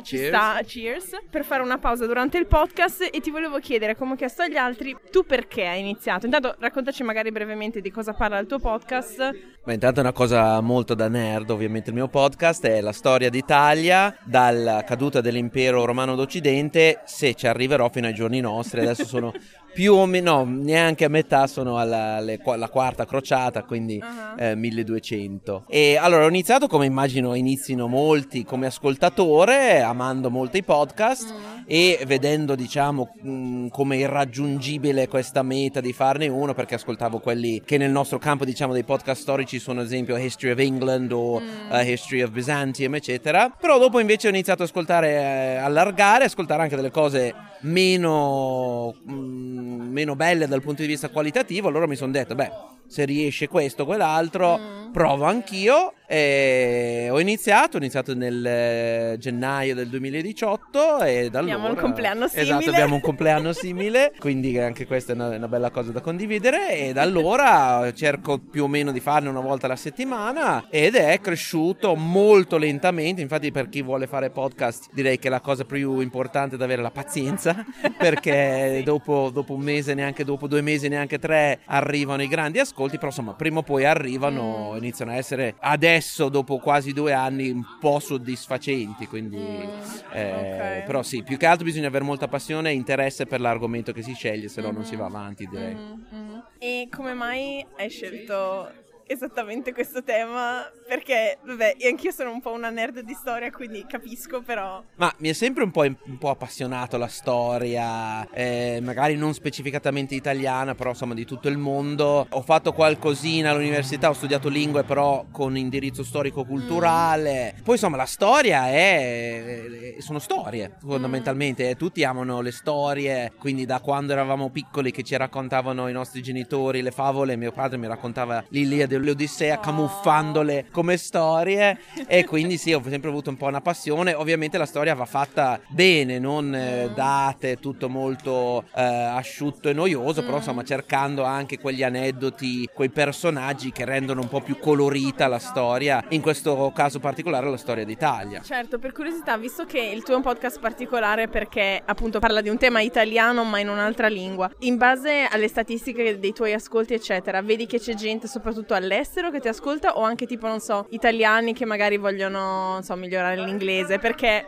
ci 0.03 0.17
Cheers. 0.17 0.29
sta, 0.29 0.61
cheers, 0.65 1.17
per 1.29 1.45
fare 1.45 1.63
una 1.63 1.79
pausa 1.79 2.07
durante 2.07 2.39
il 2.39 2.47
podcast 2.47 3.09
e 3.13 3.21
ti 3.21 3.31
volevo 3.31 3.59
chiedere, 3.59 3.97
come 3.97 4.13
ho 4.13 4.17
chiesto 4.17 4.43
agli 4.43 4.57
altri, 4.57 4.97
tu 5.11 5.25
perché 5.25 5.67
hai 5.67 5.81
iniziato? 5.81 6.27
Intanto 6.27 6.55
raccontaci 6.59 7.03
magari 7.03 7.33
brevemente 7.33 7.81
di 7.81 7.91
cosa 7.91 8.13
parla 8.13 8.39
il 8.39 8.47
tuo 8.47 8.59
podcast. 8.59 9.59
Beh, 9.63 9.75
intanto 9.75 10.01
è 10.01 10.03
una 10.03 10.13
cosa 10.13 10.59
molto 10.63 10.95
da 10.95 11.09
nerd, 11.09 11.51
ovviamente 11.51 11.91
il 11.91 11.95
mio 11.95 12.09
podcast. 12.09 12.65
È 12.65 12.81
la 12.81 12.93
storia 12.93 13.29
d'Italia 13.29 14.17
dalla 14.25 14.83
caduta 14.85 15.21
dell'impero 15.21 15.85
romano 15.85 16.15
d'Occidente, 16.15 17.03
se 17.05 17.35
ci 17.35 17.47
arriverò 17.47 17.91
fino 17.91 18.07
ai 18.07 18.15
giorni 18.15 18.41
nostri, 18.41 18.81
adesso 18.81 19.05
sono 19.05 19.35
più 19.75 19.93
o 19.93 20.07
meno, 20.07 20.45
no, 20.45 20.63
neanche 20.63 21.05
a 21.05 21.09
metà, 21.11 21.47
sono 21.47 21.77
alla, 21.77 22.17
alla 22.17 22.69
quarta 22.71 23.05
crociata, 23.05 23.65
quindi 23.65 24.03
eh, 24.39 24.55
1200. 24.55 25.65
E 25.69 25.97
allora 25.97 26.25
ho 26.25 26.29
iniziato 26.29 26.67
come 26.67 26.87
immagino 26.87 27.35
inizino 27.35 27.87
molti 27.87 28.45
come 28.45 28.67
ascoltatore, 28.67 29.83
amando 29.83 30.31
molto 30.31 30.57
i 30.57 30.63
podcast 30.63 31.35
e 31.73 32.03
vedendo 32.05 32.57
diciamo 32.57 33.15
mh, 33.23 33.69
come 33.69 33.99
irraggiungibile 33.99 35.07
questa 35.07 35.45
meta 35.45 35.81
di 35.81 35.93
farne 35.93 36.27
uno 36.27 36.53
perché 36.53 36.75
ascoltavo 36.75 37.21
quelli 37.21 37.63
che 37.65 37.79
nel 37.79 37.93
nostro 37.93 38.19
campo 38.19 38.45
diciamo 38.45 38.73
dei 38.73 38.83
podcast 38.83 39.23
storici 39.23 39.61
sono 39.61 39.79
ad 39.79 39.87
esempio 39.87 40.17
History 40.17 40.51
of 40.51 40.59
England 40.59 41.13
o 41.13 41.37
uh, 41.37 41.43
History 41.71 42.23
of 42.23 42.31
Byzantium 42.31 42.97
eccetera. 42.97 43.51
Però 43.51 43.79
dopo 43.79 44.01
invece 44.01 44.27
ho 44.27 44.31
iniziato 44.31 44.63
ad 44.63 44.69
ascoltare 44.69 45.11
eh, 45.11 45.57
allargare 45.59 46.25
ascoltare 46.25 46.63
anche 46.63 46.75
delle 46.75 46.91
cose 46.91 47.33
meno 47.61 48.93
mh, 49.05 49.13
meno 49.13 50.17
belle 50.17 50.49
dal 50.49 50.63
punto 50.63 50.83
di 50.83 50.89
vista 50.89 51.09
qualitativo. 51.09 51.69
Allora 51.69 51.87
mi 51.87 51.95
sono 51.95 52.11
detto 52.11 52.35
beh 52.35 52.51
se 52.89 53.05
riesce 53.05 53.47
questo 53.47 53.85
o 53.85 53.87
quell'altro 53.87 54.59
provo 54.93 55.25
anch'io 55.25 55.93
e 56.13 57.07
ho 57.09 57.21
iniziato 57.21 57.77
ho 57.77 57.79
iniziato 57.79 58.17
nel 58.17 58.45
eh, 58.45 59.17
gennaio 59.21 59.77
del 59.77 59.87
2018 59.87 61.03
e 61.03 61.31
da 61.31 61.39
allora 61.39 61.55
Abbiamo 61.55 61.69
un 61.69 61.77
compleanno 61.77 62.27
simile. 62.27 62.43
esatto 62.43 62.71
abbiamo 62.71 62.95
un 62.97 63.01
compleanno 63.01 63.53
simile, 63.53 64.13
quindi 64.19 64.59
anche 64.59 64.89
questa 64.89 65.13
è 65.13 65.15
una, 65.15 65.29
una 65.29 65.47
bella 65.47 65.71
cosa 65.71 65.93
da 65.93 66.01
condividere. 66.01 66.77
E 66.77 66.93
da 66.93 67.03
allora 67.03 67.93
cerco 67.95 68.39
più 68.39 68.65
o 68.65 68.67
meno 68.67 68.91
di 68.91 68.99
farne 68.99 69.29
una 69.29 69.39
volta 69.39 69.67
alla 69.67 69.77
settimana 69.77 70.67
ed 70.69 70.97
è 70.97 71.21
cresciuto 71.21 71.95
molto 71.95 72.57
lentamente. 72.59 73.23
Infatti, 73.23 73.53
per 73.53 73.69
chi 73.69 73.81
vuole 73.81 74.09
fare 74.09 74.31
podcast, 74.31 74.89
direi 74.93 75.17
che 75.21 75.29
la 75.29 75.41
cosa 75.41 75.65
più 75.65 76.01
importante 76.01 76.57
è 76.57 76.61
avere 76.61 76.83
la 76.83 76.91
pazienza, 76.91 77.65
perché 77.97 78.83
dopo, 78.85 79.31
dopo 79.33 79.55
un 79.55 79.61
mese, 79.61 79.95
neanche 79.95 80.25
dopo 80.25 80.49
due 80.49 80.61
mesi, 80.61 80.89
neanche 80.89 81.21
tre, 81.21 81.61
arrivano 81.67 82.23
i 82.23 82.29
grandi 82.29 82.59
ascolti. 82.59 82.97
Però 82.97 83.09
insomma, 83.11 83.35
prima 83.35 83.61
o 83.61 83.63
poi 83.63 83.85
arrivano, 83.85 84.75
iniziano 84.77 85.13
a 85.13 85.15
essere 85.15 85.55
adesso 85.61 85.99
adesso 86.01 86.31
dopo 86.31 86.59
quasi 86.59 86.93
due 86.93 87.13
anni 87.13 87.51
un 87.51 87.63
po' 87.79 88.01
soddisfacenti, 88.01 89.07
quindi 89.07 89.69
eh, 90.13 90.79
ok. 90.81 90.85
però 90.85 91.03
sì, 91.03 91.23
più 91.23 91.37
che 91.37 91.45
altro 91.45 91.67
bisogna 91.67 91.89
avere 91.89 92.05
molta 92.05 92.27
passione 92.27 92.71
e 92.71 92.73
interesse 92.73 93.27
per 93.27 93.41
l'argomento 93.41 93.93
che 93.93 94.03
si 94.03 94.15
sceglie, 94.15 94.49
se 94.49 94.63
no 94.63 94.71
non 94.71 94.85
si 94.85 94.97
va 94.97 95.05
avanti 95.05 95.47
direi. 95.47 95.75
Mhm. 95.75 96.43
E 96.59 96.89
come 96.91 97.13
mai 97.13 97.65
hai 97.77 97.91
scelto 97.91 98.73
esattamente 99.11 99.73
questo 99.73 100.05
tema? 100.05 100.71
Perché, 100.87 101.39
vabbè, 101.45 101.77
io 101.79 101.89
anch'io 101.89 102.13
sono 102.13 102.31
un 102.31 102.41
po' 102.41 102.53
una 102.53 102.71
nerd 102.71 103.01
di 103.01 103.15
storia, 103.15 103.51
quindi 103.51 103.85
capisco, 103.89 104.41
però... 104.41 104.83
Ma 104.97 105.13
mi 105.19 105.29
è 105.29 105.33
sempre 105.33 105.65
un 105.65 105.73
po', 105.73 105.83
un 105.83 106.19
po' 106.19 106.31
appassionato 106.31 106.97
la 106.97 107.09
storia, 107.09 108.29
eh, 108.31 108.79
magari 108.83 109.17
non 109.17 109.35
specificatamente 109.35 110.15
italiana, 110.15 110.77
però 110.77 110.91
insomma 110.91 111.15
di 111.15 111.25
tutto 111.25 111.49
il 111.49 111.59
mondo. 111.59 112.27
Ho 112.31 112.43
fatto 112.43 112.73
qualcosina 112.73 113.51
all'università, 113.51 114.09
ho 114.09 114.15
studiato 114.15 114.49
lingue 114.49 114.85
però 114.85 115.27
con 115.33 115.57
indirizzo 115.57 116.05
storico-culturale. 116.05 117.57
Poi 117.65 117.75
insomma 117.75 117.97
la 117.97 118.07
storia 118.07 118.69
è... 118.69 119.97
sono 119.99 120.21
storie 120.21 120.77
fondamentalmente, 120.81 121.69
e 121.71 121.77
tutti 121.77 122.05
amano 122.05 122.41
le 122.41 122.53
storie, 122.53 123.33
quindi 123.39 123.67
da 123.67 123.81
quando 123.81 124.13
eravamo 124.13 124.51
piccoli 124.51 124.93
che 124.93 125.03
ci 125.03 125.17
raccontavano 125.17 125.89
i 125.89 125.93
nostri 125.93 126.23
genitori 126.23 126.81
le 126.83 126.93
favole, 126.93 127.37
mio 127.37 127.51
padre 127.53 127.77
mi 127.77 127.89
raccontava 127.89 128.45
l'Iliade 128.51 128.99
e 129.01 129.05
l'Odissea 129.05 129.59
camuffandole 129.59 130.67
come 130.71 130.97
storie 130.97 131.79
e 132.07 132.25
quindi 132.25 132.57
sì, 132.57 132.73
ho 132.73 132.83
sempre 132.87 133.09
avuto 133.09 133.31
un 133.31 133.37
po' 133.37 133.47
una 133.47 133.61
passione. 133.61 134.15
Ovviamente 134.15 134.59
la 134.59 134.67
storia 134.67 134.95
va 134.95 135.07
fatta 135.07 135.61
bene, 135.69 136.19
non 136.19 136.55
eh, 136.55 136.91
date, 136.95 137.57
tutto 137.57 137.89
molto 137.89 138.65
eh, 138.75 138.83
asciutto 138.83 139.69
e 139.69 139.73
noioso, 139.73 140.23
però 140.23 140.37
insomma 140.37 140.63
cercando 140.63 141.25
anche 141.25 141.59
quegli 141.59 141.83
aneddoti, 141.83 142.69
quei 142.73 142.91
personaggi 142.91 143.73
che 143.73 143.85
rendono 143.85 144.21
un 144.21 144.29
po' 144.29 144.41
più 144.41 144.59
colorita 144.59 145.27
la 145.27 145.39
storia, 145.39 146.05
in 146.11 146.21
questo 146.21 146.71
caso 146.75 147.01
particolare 147.01 147.49
la 147.51 147.57
storia 147.57 147.85
d'Italia. 147.85 148.43
Certo, 148.43 148.79
per 148.79 148.93
curiosità, 148.93 149.37
visto 149.37 149.65
che 149.65 149.81
il 149.81 150.03
tuo 150.03 150.15
è 150.15 150.17
un 150.17 150.23
podcast 150.23 150.61
particolare 150.61 151.29
perché 151.29 151.81
appunto 151.85 152.19
parla 152.19 152.41
di 152.41 152.49
un 152.49 152.59
tema 152.59 152.81
italiano 152.81 153.45
ma 153.45 153.59
in 153.59 153.69
un'altra 153.69 154.09
lingua, 154.09 154.51
in 154.61 154.77
base 154.77 155.27
alle 155.31 155.49
statistiche 155.49 156.19
dei 156.19 156.33
tuoi 156.33 156.53
ascolti 156.53 156.95
eccetera, 156.95 157.43
vedi 157.43 157.67
che 157.67 157.79
c'è 157.79 157.95
gente 157.95 158.29
soprattutto 158.29 158.75
all'estero 158.75 158.90
che 159.31 159.41
ti 159.41 159.49
ascolta 159.49 159.97
o 159.97 160.03
anche 160.03 160.27
tipo, 160.27 160.47
non 160.49 160.59
so, 160.59 160.87
italiani 160.91 161.53
che 161.55 161.65
magari 161.65 161.97
vogliono, 161.97 162.73
non 162.73 162.83
so, 162.83 162.97
migliorare 162.97 163.37
l'inglese? 163.37 163.99
Perché 163.99 164.47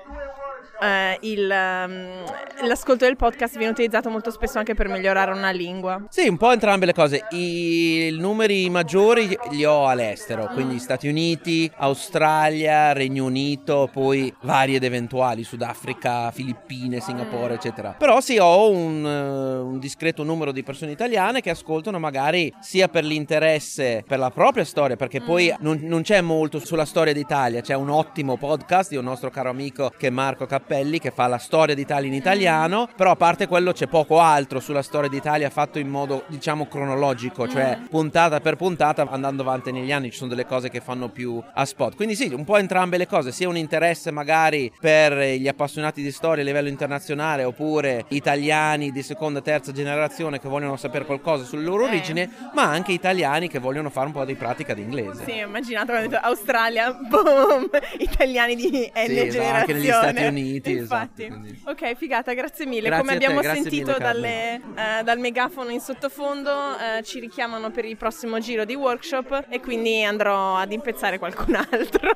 eh, 0.83 1.19
il, 1.23 1.51
ehm, 1.51 2.25
l'ascolto 2.67 3.05
del 3.05 3.17
podcast 3.17 3.57
viene 3.57 3.73
utilizzato 3.73 4.11
molto 4.11 4.31
spesso 4.31 4.59
anche 4.59 4.75
per 4.75 4.89
migliorare 4.89 5.33
una 5.33 5.51
lingua. 5.51 6.05
Sì, 6.09 6.29
un 6.29 6.37
po' 6.37 6.53
entrambe 6.53 6.87
le 6.87 6.93
cose. 6.93 7.27
I 7.31 8.17
numeri 8.19 8.69
maggiori 8.69 9.37
li 9.51 9.65
ho 9.65 9.87
all'estero, 9.87 10.49
quindi 10.53 10.79
Stati 10.79 11.09
Uniti, 11.09 11.71
Australia, 11.77 12.93
Regno 12.93 13.25
Unito, 13.25 13.89
poi 13.93 14.35
vari 14.43 14.75
ed 14.75 14.85
eventuali, 14.85 15.45
Sudafrica, 15.45 16.31
Filippine, 16.31 17.01
Singapore, 17.01 17.55
eccetera. 17.55 17.95
Però 17.97 18.21
sì, 18.21 18.39
ho 18.39 18.71
un, 18.71 19.07
eh, 19.07 19.59
un 19.59 19.79
discreto 19.79 20.23
numero 20.25 20.53
di 20.53 20.63
persone 20.63 20.93
italiane 20.93 21.41
che 21.41 21.51
ascoltano 21.51 21.99
magari 21.99 22.53
sia 22.61 22.89
per 22.89 23.05
l'interesse 23.05 24.05
per 24.07 24.19
la 24.19 24.31
propria 24.31 24.65
storia, 24.65 24.97
perché 24.97 25.21
poi 25.21 25.55
non, 25.61 25.81
non 25.83 26.03
c'è 26.03 26.21
molto 26.21 26.59
sulla 26.59 26.85
storia 26.85 27.13
d'Italia, 27.13 27.61
c'è 27.61 27.75
un 27.75 27.91
ottimo 27.91 28.37
podcast 28.37 28.91
di 28.91 28.97
un 28.97 29.05
nostro 29.05 29.31
caro 29.31 29.51
amico 29.51 29.93
che 29.97 30.09
è 30.09 30.11
Marco 30.11 30.47
Cappelli 30.73 30.99
che 30.99 31.11
fa 31.11 31.27
la 31.27 31.37
storia 31.37 31.75
d'Italia 31.75 32.09
in 32.09 32.15
italiano, 32.15 32.89
però 32.97 33.11
a 33.11 33.17
parte 33.17 33.47
quello 33.47 33.73
c'è 33.73 33.89
poco 33.89 34.21
altro 34.21 34.59
sulla 34.59 34.81
storia 34.81 35.11
d'Italia 35.11 35.51
fatto 35.51 35.79
in 35.79 35.89
modo 35.89 36.25
diciamo 36.29 36.67
cronologico, 36.67 37.47
cioè 37.47 37.79
puntata 37.91 38.41
per 38.41 38.57
puntata 38.57 39.07
andando 39.11 39.43
avanti 39.43 39.71
negli 39.71 39.93
anni 39.93 40.11
ci 40.11 40.17
sono 40.17 40.31
delle 40.31 40.47
cose 40.47 40.71
che 40.71 40.81
fanno 40.81 41.11
più 41.11 41.43
a 41.53 41.65
spot. 41.67 41.95
Quindi 41.95 42.15
sì, 42.15 42.33
un 42.33 42.45
po' 42.45 42.57
entrambe 42.57 42.97
le 42.97 43.07
cose, 43.07 43.33
sia 43.33 43.49
un 43.49 43.57
interesse 43.59 44.11
magari 44.11 44.73
per 44.81 45.13
gli 45.37 45.47
appassionati 45.47 46.01
di 46.03 46.11
storia 46.11 46.43
a 46.43 46.47
livello 46.47 46.69
internazionale 46.69 47.45
oppure 47.45 48.07
italiani 48.09 48.91
di 48.93 49.03
seconda 49.03 49.41
e 49.41 49.43
terza 49.43 49.73
generazione 49.73 50.41
che 50.41 50.49
vogliono 50.49 50.77
sapere 50.79 51.05
qualcosa 51.05 51.45
sulle 51.45 51.65
loro 51.65 51.85
Eh. 51.85 51.89
origini, 51.89 52.31
ma 52.55 52.63
anche 52.63 52.93
italiani 52.93 53.49
che 53.49 53.59
vogliono 53.59 53.91
fare 53.91 54.07
un 54.07 54.13
po' 54.13 54.25
di 54.25 54.35
pratica 54.37 54.73
di 54.73 54.81
inglese. 54.81 55.25
Sì, 55.27 55.37
immaginate 55.39 55.87
quando 55.93 56.07
ho 56.07 56.11
detto 56.11 56.25
Australia, 56.27 56.93
boom, 56.97 57.69
italiani 57.99 58.55
di 58.55 58.71
N 58.71 58.71
Sì, 58.71 58.81
esatto, 58.83 59.31
generazione. 59.31 59.51
anche 59.59 59.73
negli 59.75 59.87
Stati 59.89 60.25
Uniti, 60.25 60.62
Infatti. 60.71 61.25
esatto. 61.25 61.71
Ok, 61.71 61.95
figata, 61.95 62.33
grazie 62.35 62.67
mille. 62.67 62.89
Grazie 62.89 63.05
Come 63.05 63.19
te, 63.19 63.25
abbiamo 63.25 63.41
grazie 63.41 63.63
sentito 63.63 63.93
mille, 63.93 63.99
dalle, 63.99 64.55
eh, 64.55 65.03
dal 65.05 65.19
megafono 65.19 65.71
in 65.71 65.81
sottofondo, 65.81 66.51
eh, 66.51 67.03
ci 67.03 67.21
richiamano 67.21 67.71
per 67.71 67.85
il 67.85 67.97
prossimo 67.97 68.39
giro 68.39 68.65
di 68.65 68.75
workshop 68.75 69.47
e 69.49 69.61
quindi 69.61 70.03
andrò 70.03 70.57
ad 70.57 70.73
impezzare 70.73 71.19
qualcun 71.19 71.55
altro. 71.71 72.11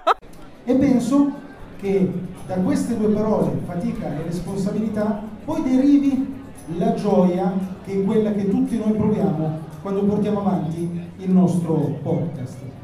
E 0.64 0.74
penso 0.74 1.32
che 1.78 2.10
da 2.46 2.54
queste 2.56 2.96
due 2.96 3.12
parole, 3.12 3.52
fatica 3.66 4.06
e 4.18 4.22
responsabilità, 4.24 5.22
poi 5.44 5.62
derivi 5.62 6.34
la 6.76 6.94
gioia 6.94 7.52
che 7.84 7.92
è 7.92 8.04
quella 8.04 8.32
che 8.32 8.48
tutti 8.48 8.76
noi 8.76 8.92
proviamo 8.92 9.64
quando 9.82 10.04
portiamo 10.04 10.40
avanti 10.40 10.90
il 11.18 11.30
nostro 11.30 11.74
podcast. 12.02 12.75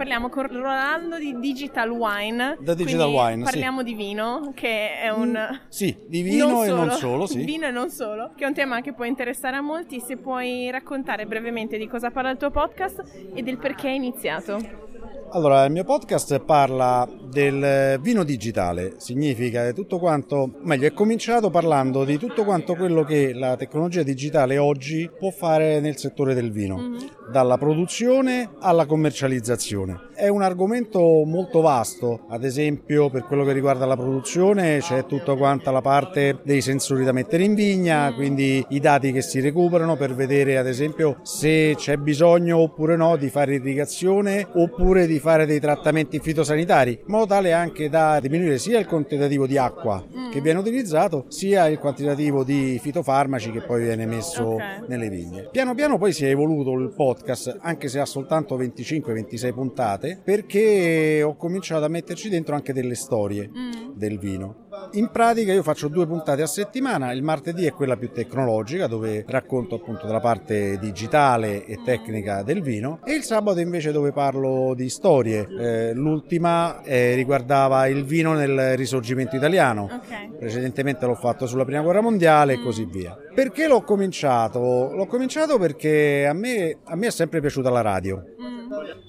Parliamo 0.00 0.30
con 0.30 0.46
Rolando 0.46 1.18
di 1.18 1.38
Digital 1.40 1.90
Wine. 1.90 2.56
Da 2.58 2.72
Digital 2.72 3.10
Wine, 3.10 3.44
sì. 3.44 3.50
Parliamo 3.50 3.82
di 3.82 3.92
vino, 3.92 4.50
che 4.54 4.98
è 4.98 5.10
un... 5.10 5.60
Sì, 5.68 5.94
di 6.06 6.22
vino 6.22 6.64
e 6.64 6.68
non 6.68 6.90
solo, 6.92 7.26
sì. 7.26 7.44
Vino 7.44 7.66
e 7.66 7.70
non 7.70 7.90
solo, 7.90 8.32
che 8.34 8.44
è 8.44 8.46
un 8.46 8.54
tema 8.54 8.80
che 8.80 8.94
può 8.94 9.04
interessare 9.04 9.56
a 9.56 9.60
molti. 9.60 10.00
Se 10.00 10.16
puoi 10.16 10.70
raccontare 10.70 11.26
brevemente 11.26 11.76
di 11.76 11.86
cosa 11.86 12.10
parla 12.10 12.30
il 12.30 12.38
tuo 12.38 12.50
podcast 12.50 13.04
e 13.34 13.42
del 13.42 13.58
perché 13.58 13.88
è 13.88 13.92
iniziato. 13.92 14.89
Allora, 15.32 15.64
il 15.64 15.70
mio 15.70 15.84
podcast 15.84 16.40
parla 16.40 17.08
del 17.30 18.00
vino 18.00 18.24
digitale, 18.24 18.94
significa 18.96 19.70
tutto 19.72 20.00
quanto, 20.00 20.54
meglio, 20.62 20.88
è 20.88 20.92
cominciato 20.92 21.50
parlando 21.50 22.04
di 22.04 22.18
tutto 22.18 22.42
quanto 22.42 22.74
quello 22.74 23.04
che 23.04 23.32
la 23.32 23.54
tecnologia 23.54 24.02
digitale 24.02 24.58
oggi 24.58 25.08
può 25.16 25.30
fare 25.30 25.78
nel 25.78 25.96
settore 25.98 26.34
del 26.34 26.50
vino, 26.50 26.96
dalla 27.30 27.58
produzione 27.58 28.50
alla 28.58 28.86
commercializzazione. 28.86 30.08
È 30.16 30.26
un 30.26 30.42
argomento 30.42 31.00
molto 31.24 31.60
vasto, 31.60 32.26
ad 32.28 32.42
esempio 32.42 33.08
per 33.08 33.24
quello 33.24 33.44
che 33.44 33.52
riguarda 33.52 33.86
la 33.86 33.96
produzione 33.96 34.78
c'è 34.80 35.06
tutta 35.06 35.36
quanta 35.36 35.70
la 35.70 35.80
parte 35.80 36.40
dei 36.42 36.60
sensori 36.60 37.04
da 37.04 37.12
mettere 37.12 37.44
in 37.44 37.54
vigna, 37.54 38.12
quindi 38.14 38.64
i 38.70 38.80
dati 38.80 39.12
che 39.12 39.22
si 39.22 39.38
recuperano 39.38 39.96
per 39.96 40.14
vedere 40.16 40.58
ad 40.58 40.66
esempio 40.66 41.20
se 41.22 41.74
c'è 41.76 41.96
bisogno 41.96 42.58
oppure 42.58 42.96
no 42.96 43.16
di 43.16 43.28
fare 43.28 43.54
irrigazione 43.54 44.46
oppure 44.52 45.06
di 45.06 45.18
fare 45.20 45.46
dei 45.46 45.60
trattamenti 45.60 46.18
fitosanitari, 46.18 46.92
in 46.92 47.04
modo 47.06 47.26
tale 47.26 47.52
anche 47.52 47.88
da 47.88 48.18
diminuire 48.20 48.58
sia 48.58 48.78
il 48.80 48.86
quantitativo 48.86 49.46
di 49.46 49.56
acqua 49.56 50.04
che 50.32 50.40
viene 50.40 50.58
utilizzato, 50.58 51.26
sia 51.28 51.66
il 51.68 51.78
quantitativo 51.78 52.42
di 52.44 52.78
fitofarmaci 52.82 53.50
che 53.52 53.60
poi 53.62 53.82
viene 53.82 54.06
messo 54.06 54.44
Ok. 54.44 54.88
nelle 54.88 55.08
vigne. 55.08 55.48
Piano 55.50 55.74
piano 55.74 55.98
poi 55.98 56.12
si 56.12 56.24
è 56.24 56.28
evoluto 56.30 56.72
il 56.72 56.92
podcast, 56.94 57.58
anche 57.60 57.88
se 57.88 58.00
ha 58.00 58.04
soltanto 58.06 58.56
25-26 58.58 59.52
puntate, 59.52 60.20
perché 60.24 61.22
ho 61.22 61.36
cominciato 61.36 61.84
a 61.84 61.88
metterci 61.88 62.28
dentro 62.28 62.54
anche 62.54 62.72
delle 62.72 62.94
storie 62.94 63.50
del 63.94 64.18
vino. 64.18 64.68
In 64.92 65.10
pratica 65.10 65.52
io 65.52 65.62
faccio 65.62 65.88
due 65.88 66.06
puntate 66.06 66.42
a 66.42 66.46
settimana, 66.46 67.12
il 67.12 67.22
martedì 67.22 67.66
è 67.66 67.72
quella 67.72 67.96
più 67.96 68.10
tecnologica 68.10 68.86
dove 68.86 69.24
racconto 69.28 69.76
appunto 69.76 70.06
della 70.06 70.20
parte 70.20 70.78
digitale 70.78 71.64
e 71.64 71.80
tecnica 71.84 72.42
del 72.42 72.60
vino 72.60 73.00
e 73.04 73.14
il 73.14 73.22
sabato 73.22 73.60
invece 73.60 73.92
dove 73.92 74.12
parlo 74.12 74.74
di 74.74 74.88
storie. 74.88 75.46
Eh, 75.48 75.94
l'ultima 75.94 76.82
eh, 76.82 77.14
riguardava 77.14 77.86
il 77.86 78.04
vino 78.04 78.32
nel 78.32 78.76
risorgimento 78.76 79.36
italiano. 79.36 79.88
Ok. 79.90 80.36
Precedentemente 80.38 81.06
l'ho 81.06 81.14
fatto 81.14 81.46
sulla 81.46 81.64
prima 81.64 81.82
guerra 81.82 82.00
mondiale 82.00 82.54
e 82.54 82.60
così 82.60 82.84
via. 82.84 83.16
Perché 83.34 83.68
l'ho 83.68 83.82
cominciato? 83.82 84.92
L'ho 84.92 85.06
cominciato 85.06 85.58
perché 85.58 86.26
a 86.26 86.32
me, 86.32 86.78
a 86.84 86.96
me 86.96 87.06
è 87.06 87.10
sempre 87.10 87.40
piaciuta 87.40 87.70
la 87.70 87.80
radio. 87.80 88.24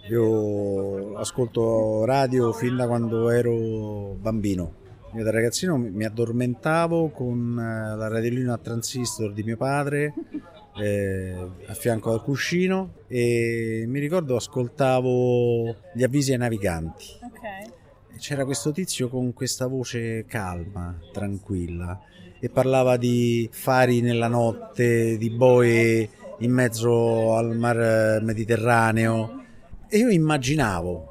Io 0.09 1.17
ascolto 1.17 2.03
radio 2.05 2.51
fin 2.51 2.75
da 2.75 2.87
quando 2.87 3.29
ero 3.29 4.15
bambino. 4.19 4.80
Io 5.13 5.23
da 5.23 5.31
ragazzino 5.31 5.75
mi 5.75 6.05
addormentavo 6.05 7.09
con 7.09 7.59
eh, 7.59 7.97
la 7.97 8.07
radiolina 8.07 8.53
a 8.53 8.57
transistor 8.57 9.33
di 9.33 9.43
mio 9.43 9.57
padre 9.57 10.13
eh, 10.79 11.49
a 11.67 11.73
fianco 11.73 12.13
al 12.13 12.23
cuscino 12.23 12.93
e 13.07 13.83
mi 13.87 13.99
ricordo 13.99 14.37
ascoltavo 14.37 15.75
gli 15.93 16.03
avvisi 16.03 16.31
ai 16.31 16.37
naviganti. 16.37 17.05
Ok. 17.23 17.73
E 18.13 18.17
C'era 18.19 18.45
questo 18.45 18.71
tizio 18.71 19.09
con 19.09 19.33
questa 19.33 19.67
voce 19.67 20.23
calma, 20.25 20.97
tranquilla, 21.11 21.99
e 22.39 22.49
parlava 22.49 22.95
di 22.95 23.49
fari 23.51 23.99
nella 23.99 24.29
notte, 24.29 25.17
di 25.17 25.29
boe 25.29 26.09
in 26.39 26.51
mezzo 26.53 27.35
al 27.35 27.57
mar 27.57 28.21
Mediterraneo. 28.21 29.43
E 29.89 29.97
io 29.97 30.09
immaginavo. 30.09 31.10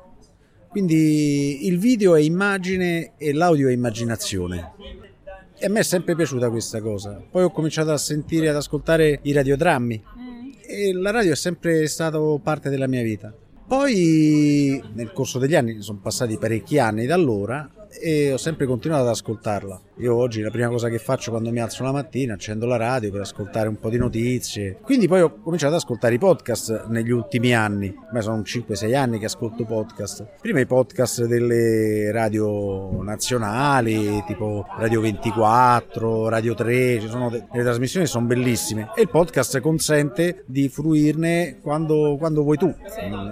Quindi 0.70 1.66
il 1.66 1.80
video 1.80 2.14
è 2.14 2.20
immagine 2.20 3.14
e 3.18 3.33
l'audio 3.33 3.68
è 3.68 3.72
immaginazione. 3.72 4.72
E 5.59 5.66
a 5.66 5.68
me 5.68 5.80
è 5.80 5.83
sempre 5.83 6.14
piaciuta 6.14 6.48
questa 6.48 6.80
cosa. 6.80 7.20
Poi 7.28 7.42
ho 7.42 7.50
cominciato 7.50 7.90
a 7.90 7.98
sentire, 7.98 8.48
ad 8.48 8.54
ascoltare 8.54 9.18
i 9.22 9.33
radiodrammi. 9.33 10.02
E 10.64 10.92
la 10.92 11.11
radio 11.11 11.33
è 11.33 11.37
sempre 11.37 11.88
stata 11.88 12.18
parte 12.40 12.70
della 12.70 12.87
mia 12.87 13.02
vita. 13.02 13.35
Poi 13.66 14.80
nel 14.94 15.11
corso 15.12 15.40
degli 15.40 15.56
anni, 15.56 15.83
sono 15.83 15.98
passati 16.00 16.38
parecchi 16.38 16.78
anni 16.78 17.04
da 17.04 17.14
allora, 17.14 17.68
e 18.00 18.33
ho 18.33 18.37
sempre 18.37 18.66
continuato 18.66 19.02
ad 19.02 19.09
ascoltarla. 19.09 19.83
Io 20.01 20.17
oggi 20.17 20.41
la 20.41 20.49
prima 20.49 20.69
cosa 20.69 20.89
che 20.89 20.99
faccio 20.99 21.31
quando 21.31 21.51
mi 21.51 21.61
alzo 21.61 21.83
la 21.83 21.93
mattina 21.93 22.33
accendo 22.33 22.65
la 22.65 22.79
radio 22.79 23.11
per 23.11 23.21
ascoltare 23.21 23.69
un 23.69 23.79
po' 23.79 23.91
di 23.91 23.99
notizie. 23.99 24.79
Quindi 24.81 25.07
poi 25.07 25.21
ho 25.21 25.41
cominciato 25.43 25.75
ad 25.75 25.81
ascoltare 25.81 26.15
i 26.15 26.19
podcast 26.19 26.87
negli 26.87 27.11
ultimi 27.11 27.55
anni. 27.55 27.95
Ma 28.11 28.23
sono 28.23 28.41
5-6 28.41 28.95
anni 28.97 29.19
che 29.19 29.27
ascolto 29.27 29.67
podcast. 29.67 30.27
Prima 30.41 30.59
i 30.59 30.65
podcast 30.65 31.27
delle 31.27 32.11
radio 32.13 33.03
nazionali, 33.03 34.25
tipo 34.27 34.65
Radio 34.79 35.03
24, 35.03 36.31
Radio 36.31 36.55
3, 36.55 37.01
ci 37.01 37.09
sono 37.09 37.29
delle 37.29 37.63
trasmissioni 37.63 38.07
sono 38.07 38.25
bellissime. 38.25 38.93
E 38.97 39.03
il 39.03 39.11
podcast 39.11 39.61
consente 39.61 40.45
di 40.47 40.71
fruirne 40.71 41.59
quando, 41.61 42.17
quando 42.19 42.43
vuoi 42.43 42.57
tu, 42.57 42.75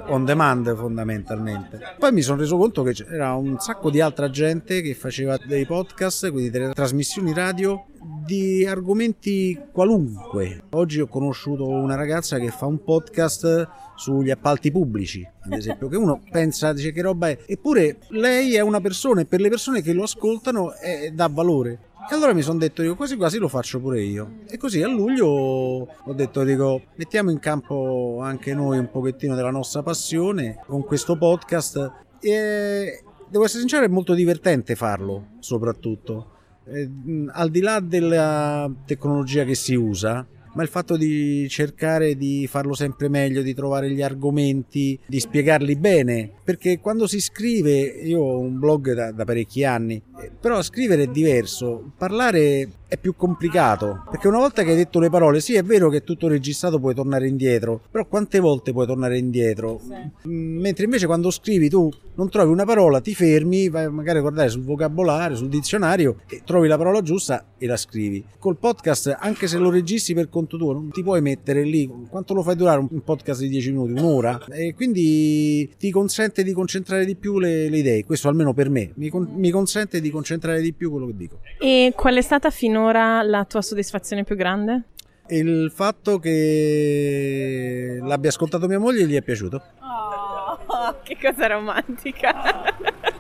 on 0.09 0.27
demand 0.27 0.77
fondamentalmente. 0.77 1.81
Poi 1.99 2.13
mi 2.13 2.21
sono 2.21 2.41
reso 2.41 2.59
conto 2.59 2.83
che 2.83 2.93
c'era 2.93 3.33
un 3.37 3.59
sacco 3.59 3.89
di 3.89 4.03
altra 4.03 4.29
gente 4.29 4.83
che 4.83 4.93
faceva 4.93 5.39
dei 5.47 5.65
podcast, 5.65 6.31
quindi 6.31 6.57
delle 6.59 6.75
trasmissioni 6.75 7.33
radio 7.33 7.87
di 8.25 8.64
argomenti 8.66 9.59
qualunque. 9.73 10.62
Oggi 10.71 11.01
ho 11.01 11.07
conosciuto 11.07 11.66
una 11.66 11.94
ragazza 11.94 12.38
che 12.38 12.51
fa 12.51 12.66
un 12.66 12.83
podcast 12.83 13.68
sugli 13.97 14.31
appalti 14.31 14.71
pubblici, 14.71 15.29
ad 15.40 15.53
esempio, 15.53 15.88
che 15.88 15.97
uno 15.97 16.23
pensa, 16.31 16.73
dice 16.73 16.92
che 16.92 17.03
roba 17.03 17.29
è, 17.29 17.38
eppure 17.47 17.99
lei 18.11 18.55
è 18.55 18.61
una 18.61 18.81
persona 18.81 19.21
e 19.23 19.27
per 19.27 19.40
le 19.40 19.49
persone 19.49 19.83
che 19.83 19.92
lo 19.92 20.05
ascoltano 20.05 20.73
è, 20.75 21.11
dà 21.11 21.29
valore. 21.29 21.87
E 22.11 22.14
allora 22.14 22.33
mi 22.33 22.40
sono 22.40 22.59
detto, 22.59 22.83
io 22.83 22.97
quasi 22.97 23.16
quasi 23.16 23.37
lo 23.37 23.49
faccio 23.49 23.81
pure 23.81 24.01
io. 24.01 24.38
E 24.49 24.57
così 24.57 24.83
a 24.83 24.88
luglio 24.88 25.27
ho 25.27 26.12
detto, 26.14 26.42
dico, 26.42 26.83
mettiamo 26.94 27.31
in 27.31 27.38
campo 27.38 28.21
anche 28.23 28.55
noi 28.55 28.79
un 28.79 28.88
pochettino 28.90 29.35
della 29.35 29.51
nostra 29.51 29.83
passione 29.83 30.62
con 30.66 30.85
questo 30.85 31.18
podcast. 31.18 31.92
E, 32.21 33.03
devo 33.29 33.44
essere 33.44 33.61
sincero, 33.61 33.85
è 33.85 33.88
molto 33.88 34.14
divertente 34.14 34.75
farlo, 34.75 35.33
soprattutto. 35.40 36.37
Eh, 36.71 36.91
al 37.33 37.51
di 37.51 37.61
là 37.61 37.81
della 37.81 38.71
tecnologia 38.85 39.45
che 39.45 39.55
si 39.55 39.75
usa, 39.75 40.27
ma 40.55 40.63
il 40.63 40.69
fatto 40.69 40.97
di 40.97 41.49
cercare 41.49 42.17
di 42.17 42.47
farlo 42.47 42.75
sempre 42.75 43.09
meglio, 43.09 43.43
di 43.43 43.55
trovare 43.55 43.91
gli 43.91 44.03
argomenti, 44.03 44.99
di 45.07 45.21
spiegarli 45.21 45.77
bene, 45.77 46.31
perché 46.45 46.79
quando 46.81 47.07
si 47.07 47.21
scrive, 47.21 47.79
io 47.81 48.21
ho 48.21 48.39
un 48.39 48.59
blog 48.59 48.93
da, 48.93 49.13
da 49.13 49.25
parecchi 49.25 49.65
anni, 49.65 50.03
però 50.41 50.61
scrivere 50.63 51.05
è 51.05 51.09
diverso, 51.09 51.93
parlare 51.97 52.69
è 52.89 52.97
più 52.97 53.15
complicato 53.15 54.03
perché 54.11 54.29
una 54.29 54.39
volta 54.39 54.63
che 54.63 54.71
hai 54.71 54.77
detto 54.77 54.99
le 54.99 55.11
parole 55.11 55.41
sì 55.41 55.55
è 55.55 55.63
vero 55.63 55.91
che 55.91 55.99
è 55.99 56.03
tutto 56.03 56.27
registrato 56.27 56.81
puoi 56.81 56.95
tornare 56.95 57.29
indietro 57.29 57.83
però 57.91 58.07
quante 58.07 58.41
volte 58.41 58.73
puoi 58.73 58.87
tornare 58.87 59.19
indietro 59.19 59.79
sì. 59.79 60.29
Mm, 60.29 60.59
mentre 60.59 60.85
invece 60.85 61.05
quando 61.05 61.31
scrivi 61.31 61.69
tu 61.69 61.91
non 62.15 62.31
trovi 62.31 62.51
una 62.51 62.65
parola 62.65 63.03
ti 63.03 63.15
fermi 63.15 63.69
vai 63.69 63.91
magari 63.91 64.19
a 64.19 64.21
guardare 64.23 64.49
sul 64.49 64.65
vocabolario 64.65 65.37
sul 65.37 65.51
dizionario 65.51 66.21
e 66.27 66.41
trovi 66.47 66.67
la 66.67 66.79
parola 66.79 67.03
giusta 67.03 67.49
e 67.59 67.67
la 67.67 67.77
scrivi 67.77 68.25
col 68.39 68.57
podcast 68.57 69.15
anche 69.21 69.47
se 69.49 69.59
lo 69.59 69.69
registri 69.69 70.15
per 70.15 70.31
conto 70.38 70.57
tuo 70.57 70.72
non 70.72 70.90
ti 70.90 71.03
puoi 71.03 71.20
mettere 71.20 71.62
lì 71.62 71.90
quanto 72.09 72.35
lo 72.35 72.42
fai 72.42 72.57
durare 72.57 72.79
un 72.81 73.03
podcast 73.03 73.40
di 73.40 73.48
10 73.48 73.72
minuti 73.72 73.92
un'ora 73.92 74.38
e 74.51 74.74
quindi 74.74 75.70
ti 75.79 75.90
consente 75.90 76.42
di 76.42 76.53
concentrare 76.53 77.05
di 77.05 77.16
più 77.16 77.38
le, 77.38 77.68
le 77.68 77.77
idee 77.77 78.05
questo 78.05 78.29
almeno 78.29 78.55
per 78.55 78.70
me 78.70 78.92
mi, 78.94 79.09
con, 79.09 79.29
mi 79.35 79.51
consente 79.51 80.01
di 80.01 80.11
concentrare 80.11 80.61
di 80.61 80.72
più 80.72 80.90
quello 80.90 81.07
che 81.07 81.16
dico 81.16 81.38
e 81.59 81.92
qual 81.94 82.16
è 82.16 82.22
stata 82.22 82.51
fino 82.51 82.66
finora 82.68 83.22
la 83.22 83.44
tua 83.44 83.62
soddisfazione 83.62 84.24
più 84.24 84.37
grande? 84.37 84.83
Il 85.29 85.72
fatto 85.74 86.18
che 86.18 87.98
l'abbia 88.01 88.31
ascoltato 88.31 88.66
mia 88.66 88.79
moglie 88.79 89.07
gli 89.07 89.14
è 89.14 89.22
piaciuto. 89.22 89.62
Oh, 89.81 91.01
che 91.03 91.16
cosa 91.20 91.46
romantica! 91.48 92.64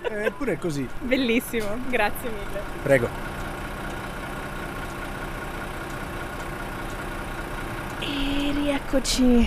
Eppure 0.08 0.52
è 0.52 0.58
così. 0.58 0.86
Bellissimo, 1.02 1.66
grazie 1.90 2.30
mille. 2.30 2.60
Prego. 2.82 3.37
E 8.00 8.52
rieccoci 8.52 9.46